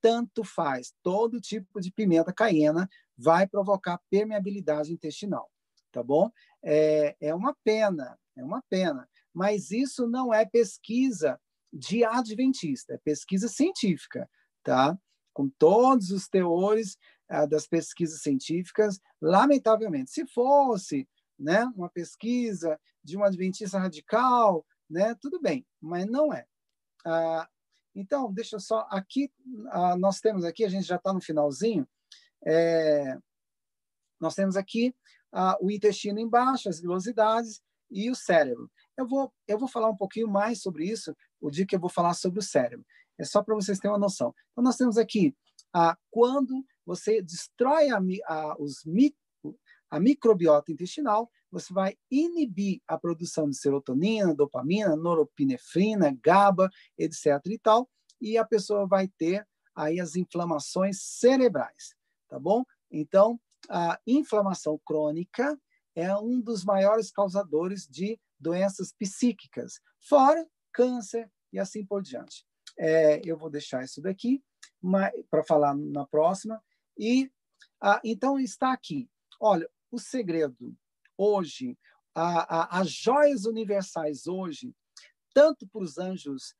[0.00, 5.50] Tanto faz, todo tipo de pimenta caiena vai provocar permeabilidade intestinal,
[5.92, 6.30] tá bom?
[6.62, 11.40] É, é uma pena, é uma pena, mas isso não é pesquisa
[11.72, 14.28] de adventista, é pesquisa científica,
[14.62, 14.98] tá?
[15.32, 16.98] Com todos os teores
[17.28, 25.14] ah, das pesquisas científicas, lamentavelmente, se fosse, né, uma pesquisa de um adventista radical, né,
[25.20, 26.46] tudo bem, mas não é.
[27.04, 27.48] Ah,
[27.94, 29.32] então, deixa eu só aqui
[29.70, 31.86] ah, nós temos aqui, a gente já está no finalzinho,
[32.46, 33.16] é,
[34.20, 34.94] nós temos aqui
[35.32, 37.60] ah, o intestino embaixo, as vilosidades
[37.90, 38.70] e o cérebro.
[38.96, 41.90] Eu vou, eu vou falar um pouquinho mais sobre isso o dia que eu vou
[41.90, 42.86] falar sobre o cérebro.
[43.18, 44.34] É só para vocês terem uma noção.
[44.52, 45.36] Então, nós temos aqui
[45.72, 48.84] ah, quando você destrói a, a, os
[49.94, 56.68] a microbiota intestinal, você vai inibir a produção de serotonina, dopamina, noropinefrina, GABA,
[56.98, 57.40] etc.
[57.46, 57.88] e tal,
[58.20, 61.94] e a pessoa vai ter aí as inflamações cerebrais,
[62.28, 62.64] tá bom?
[62.90, 63.40] Então,
[63.70, 65.56] a inflamação crônica
[65.94, 72.44] é um dos maiores causadores de doenças psíquicas, fora câncer e assim por diante.
[72.76, 74.42] É, eu vou deixar isso daqui
[75.30, 76.60] para falar na próxima.
[76.98, 77.30] E
[77.80, 79.08] ah, então está aqui.
[79.40, 80.76] Olha, o segredo
[81.16, 81.78] hoje,
[82.14, 84.74] a, a, as joias universais hoje,
[85.32, 86.54] tanto para os anjos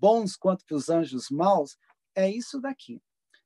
[0.00, 1.76] bons quanto para os anjos maus,
[2.14, 3.02] é isso daqui.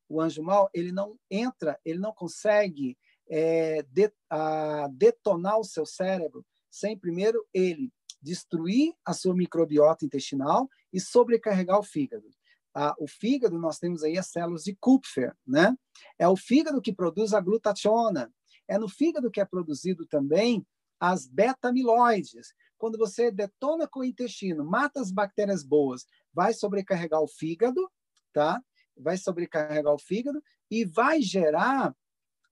[0.09, 2.97] O anjo mau ele não entra, ele não consegue
[3.29, 10.69] é, de, a, detonar o seu cérebro sem primeiro ele destruir a sua microbiota intestinal
[10.93, 12.29] e sobrecarregar o fígado.
[12.75, 15.77] Ah, o fígado, nós temos aí as células de Kupfer, né?
[16.19, 18.33] É o fígado que produz a glutationa.
[18.71, 20.65] É no fígado que é produzido também
[21.01, 22.55] as beta-amiloides.
[22.79, 27.91] Quando você detona com o intestino, mata as bactérias boas, vai sobrecarregar o fígado,
[28.33, 28.63] tá?
[28.97, 30.41] Vai sobrecarregar o fígado
[30.71, 31.93] e vai gerar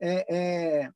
[0.01, 0.93] é, é,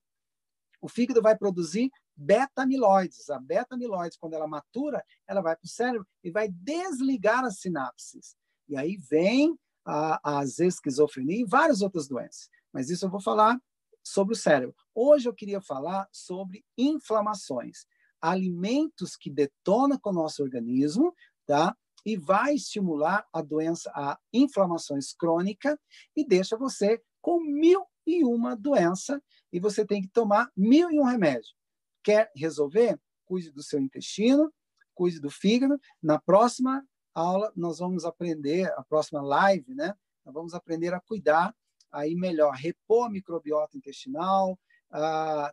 [0.81, 3.31] o fígado vai produzir beta-amiloides.
[3.31, 8.37] A beta-amiloides, quando ela matura, ela vai para o cérebro e vai desligar as sinapses.
[8.69, 12.49] E aí vem as esquizofrenia e várias outras doenças.
[12.73, 13.61] Mas isso eu vou falar
[14.03, 14.75] sobre o cérebro.
[14.95, 17.87] Hoje eu queria falar sobre inflamações,
[18.21, 21.15] alimentos que detonam com o nosso organismo,
[21.47, 21.77] tá?
[22.05, 25.79] E vai estimular a doença, a inflamações crônica
[26.17, 29.23] e deixa você com mil e uma doença
[29.53, 31.55] e você tem que tomar mil e um remédio.
[32.03, 32.99] Quer resolver?
[33.25, 34.53] Cuide do seu intestino,
[34.95, 35.79] cuide do fígado.
[36.03, 36.85] Na próxima
[37.15, 39.95] aula, nós vamos aprender, a próxima live, né?
[40.25, 41.55] Nós vamos aprender a cuidar
[41.93, 44.59] aí melhor, repor a microbiota intestinal.
[44.91, 45.53] Ah,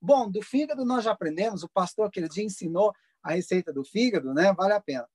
[0.00, 2.92] bom, do fígado nós já aprendemos, o pastor aquele dia ensinou
[3.22, 4.52] a receita do fígado, né?
[4.54, 5.08] Vale a pena.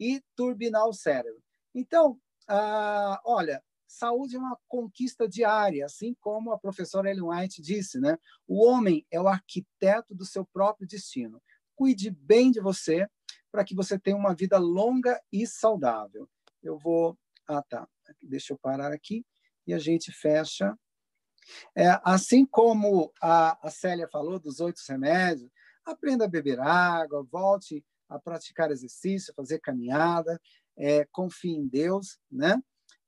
[0.00, 1.42] E turbinar o cérebro.
[1.74, 2.18] Então,
[2.48, 8.18] ah, olha, saúde é uma conquista diária, assim como a professora Ellen White disse, né?
[8.46, 11.42] O homem é o arquiteto do seu próprio destino.
[11.76, 13.08] Cuide bem de você
[13.50, 16.28] para que você tenha uma vida longa e saudável.
[16.62, 17.16] Eu vou.
[17.46, 17.88] Ah, tá.
[18.22, 19.24] Deixa eu parar aqui
[19.66, 20.76] e a gente fecha.
[21.76, 25.50] É, assim como a, a Célia falou dos oito remédios,
[25.84, 30.40] aprenda a beber água, volte a praticar exercício, fazer caminhada,
[30.76, 32.60] é, confie em Deus, né?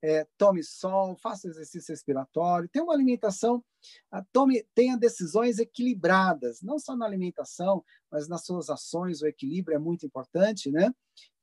[0.02, 3.64] É, tome sol, faça exercício respiratório, tenha uma alimentação,
[4.10, 9.74] ah, tome, tenha decisões equilibradas, não só na alimentação, mas nas suas ações, o equilíbrio
[9.74, 10.92] é muito importante, né?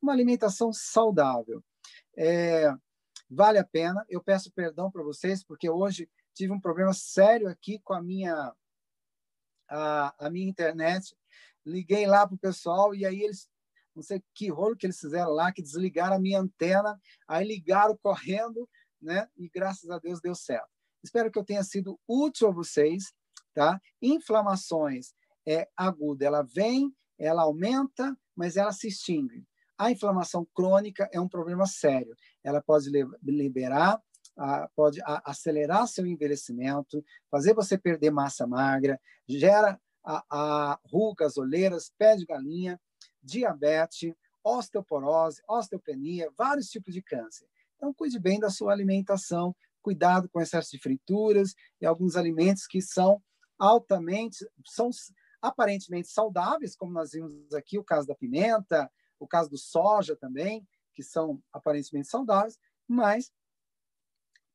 [0.01, 1.63] Uma alimentação saudável.
[2.15, 2.71] É,
[3.33, 4.05] vale a pena.
[4.09, 8.53] Eu peço perdão para vocês, porque hoje tive um problema sério aqui com a minha,
[9.69, 11.15] a, a minha internet.
[11.65, 13.49] Liguei lá para o pessoal e aí eles
[13.95, 17.95] não sei que rolo que eles fizeram lá, que desligaram a minha antena, aí ligaram
[18.01, 18.67] correndo,
[18.99, 19.29] né?
[19.37, 20.67] E graças a Deus deu certo.
[21.03, 23.13] Espero que eu tenha sido útil a vocês,
[23.53, 23.79] tá?
[24.01, 25.13] Inflamações
[25.45, 29.45] é aguda, ela vem, ela aumenta, mas ela se extingue.
[29.83, 32.15] A inflamação crônica é um problema sério.
[32.41, 32.89] Ela pode
[33.21, 34.01] liberar,
[34.77, 42.15] pode acelerar seu envelhecimento, fazer você perder massa magra, gera a, a rugas, olheiras, pé
[42.15, 42.79] de galinha,
[43.21, 47.45] diabetes, osteoporose, osteopenia, vários tipos de câncer.
[47.75, 52.81] Então, cuide bem da sua alimentação, cuidado com excesso de frituras e alguns alimentos que
[52.81, 53.21] são
[53.59, 54.89] altamente, são
[55.41, 58.89] aparentemente saudáveis, como nós vimos aqui, o caso da pimenta,
[59.23, 62.57] o caso do soja também, que são aparentemente saudáveis,
[62.87, 63.31] mas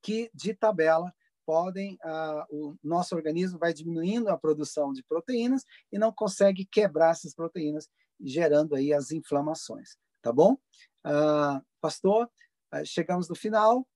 [0.02, 1.12] que de tabela
[1.44, 7.12] podem, ah, o nosso organismo vai diminuindo a produção de proteínas e não consegue quebrar
[7.12, 7.88] essas proteínas
[8.20, 10.58] gerando aí as inflamações, tá bom?
[11.06, 12.30] Uh, pastor,
[12.74, 13.86] uh, chegamos no final.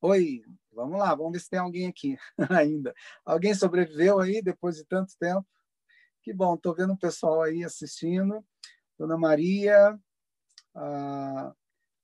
[0.00, 2.16] Oi, vamos lá, vamos ver se tem alguém aqui
[2.62, 2.94] ainda.
[3.24, 5.44] Alguém sobreviveu aí depois de tanto tempo?
[6.28, 8.44] Que bom, estou vendo o pessoal aí assistindo.
[8.98, 9.98] Dona Maria,
[10.74, 11.56] uh,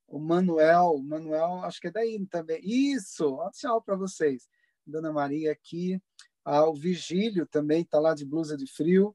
[0.06, 2.58] o Manuel, o Manuel, acho que é daí também.
[2.64, 4.48] Isso, tchau para vocês.
[4.86, 6.02] Dona Maria aqui.
[6.42, 9.14] Ah, o Vigílio também está lá de blusa de frio.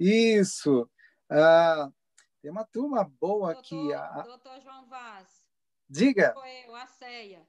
[0.00, 0.90] Isso.
[1.30, 1.88] Ah,
[2.42, 3.92] tem uma turma boa doutor, aqui.
[3.92, 4.22] A...
[4.22, 5.28] Doutor João Vaz.
[5.88, 6.32] Diga.
[6.32, 7.48] Sou eu, a Célia.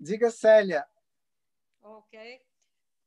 [0.00, 0.84] Diga, Célia.
[1.80, 2.49] Ok.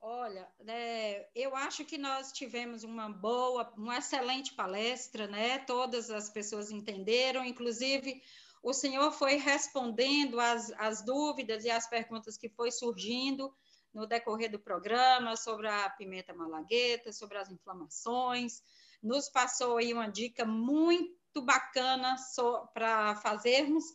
[0.05, 5.59] Olha, é, eu acho que nós tivemos uma boa, uma excelente palestra, né?
[5.59, 8.21] Todas as pessoas entenderam, inclusive
[8.61, 13.55] o senhor foi respondendo as, as dúvidas e as perguntas que foi surgindo
[13.93, 18.61] no decorrer do programa sobre a pimenta malagueta, sobre as inflamações.
[19.01, 23.85] Nos passou aí uma dica muito bacana so, para fazermos,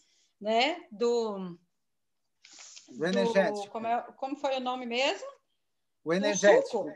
[0.41, 0.87] né?
[0.91, 1.59] Do.
[3.65, 5.38] Do, como, é, como foi o nome mesmo?
[6.09, 6.69] O energético.
[6.69, 6.93] Suco.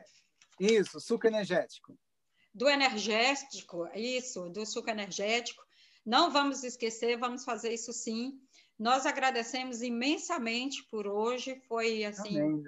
[0.59, 1.99] Isso, suco energético.
[2.55, 5.63] Do energético, isso, do suco energético.
[6.05, 8.39] Não vamos esquecer, vamos fazer isso sim.
[8.79, 12.65] Nós agradecemos imensamente por hoje, foi assim Amém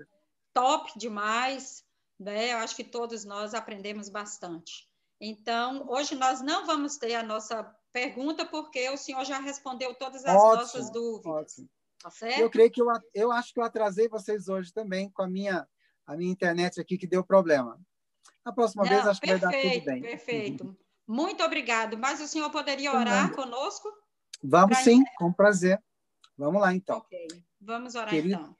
[0.54, 1.84] top demais,
[2.18, 2.52] né?
[2.52, 4.88] Eu acho que todos nós aprendemos bastante.
[5.20, 10.24] Então, hoje nós não vamos ter a nossa pergunta, porque o senhor já respondeu todas
[10.24, 11.26] as ótimo, nossas dúvidas.
[11.26, 11.68] Ótimo.
[12.00, 12.40] Tá certo?
[12.40, 15.66] Eu creio que eu, eu acho que eu atrasei vocês hoje também com a minha
[16.06, 17.80] a minha internet aqui que deu problema.
[18.44, 20.02] A próxima Não, vez acho perfeito, que vai dar tudo bem.
[20.02, 20.76] Perfeito.
[21.06, 21.98] Muito obrigado.
[21.98, 23.88] Mas o senhor poderia orar conosco?
[24.42, 25.82] Vamos sim, com prazer.
[26.36, 26.98] Vamos lá, então.
[26.98, 27.26] Ok,
[27.60, 28.56] vamos orar Querido, então.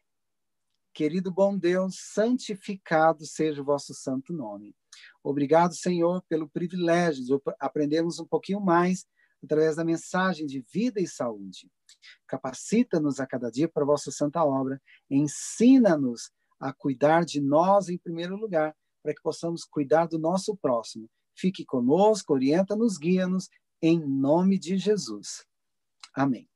[0.93, 4.75] Querido bom Deus, santificado seja o vosso santo nome.
[5.23, 9.05] Obrigado, Senhor, pelo privilégio de aprendermos um pouquinho mais
[9.43, 11.71] através da mensagem de vida e saúde.
[12.27, 14.81] Capacita-nos a cada dia para a vossa santa obra.
[15.11, 21.09] Ensina-nos a cuidar de nós em primeiro lugar, para que possamos cuidar do nosso próximo.
[21.35, 23.49] Fique conosco, orienta-nos, guia-nos,
[23.83, 25.45] em nome de Jesus.
[26.15, 26.49] Amém.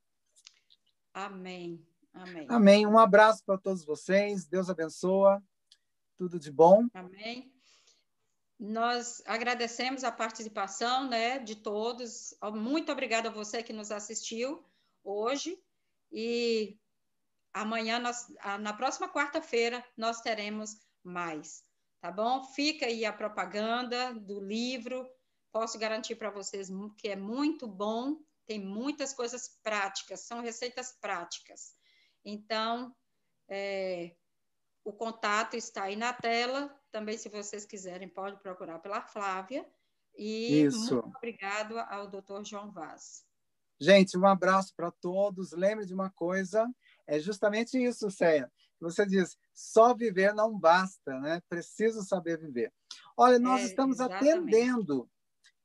[1.13, 1.85] Amém.
[2.15, 2.47] Amém.
[2.49, 2.87] Amém.
[2.87, 4.47] Um abraço para todos vocês.
[4.47, 5.43] Deus abençoa.
[6.17, 6.87] Tudo de bom.
[6.95, 7.53] Amém.
[8.59, 12.35] Nós agradecemos a participação né, de todos.
[12.55, 14.65] Muito obrigada a você que nos assistiu
[15.05, 15.61] hoje.
[16.11, 16.77] E
[17.61, 18.27] amanhã, nós,
[18.61, 21.63] na próxima quarta-feira, nós teremos mais.
[22.01, 22.45] Tá bom?
[22.45, 25.09] Fica aí a propaganda do livro.
[25.53, 28.17] Posso garantir para vocês que é muito bom.
[28.47, 31.75] Tem muitas coisas práticas, são receitas práticas.
[32.25, 32.95] Então,
[33.49, 34.15] é,
[34.85, 36.75] o contato está aí na tela.
[36.91, 39.67] Também, se vocês quiserem, pode procurar pela Flávia.
[40.17, 40.95] E Isso.
[40.95, 43.27] muito obrigado ao doutor João Vaz.
[43.81, 45.53] Gente, um abraço para todos.
[45.53, 46.67] Lembre de uma coisa,
[47.09, 48.51] é justamente isso, Céia.
[48.81, 51.43] Você diz, só viver não basta, né?
[51.49, 52.73] Preciso saber viver.
[53.17, 54.31] Olha, nós É, estamos exatamente.
[54.31, 55.11] atendendo,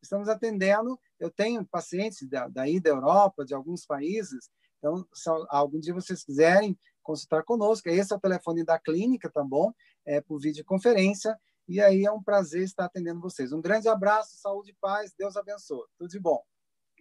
[0.01, 0.99] estamos atendendo.
[1.19, 4.49] Eu tenho pacientes da, daí da Europa, de alguns países.
[4.79, 9.43] Então, se algum dia vocês quiserem consultar conosco, esse é o telefone da clínica, tá
[9.43, 9.71] bom?
[10.05, 11.39] É por videoconferência.
[11.67, 13.53] E aí é um prazer estar atendendo vocês.
[13.53, 15.13] Um grande abraço, saúde e paz.
[15.17, 15.85] Deus abençoe.
[15.97, 16.43] Tudo de bom.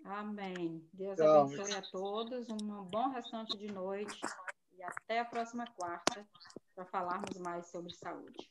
[0.04, 0.88] Amém.
[0.92, 1.46] Deus Tchau.
[1.46, 2.48] abençoe a todos.
[2.48, 4.20] Um bom restante de noite.
[4.76, 6.26] E até a próxima quarta
[6.74, 8.50] para falarmos mais sobre saúde.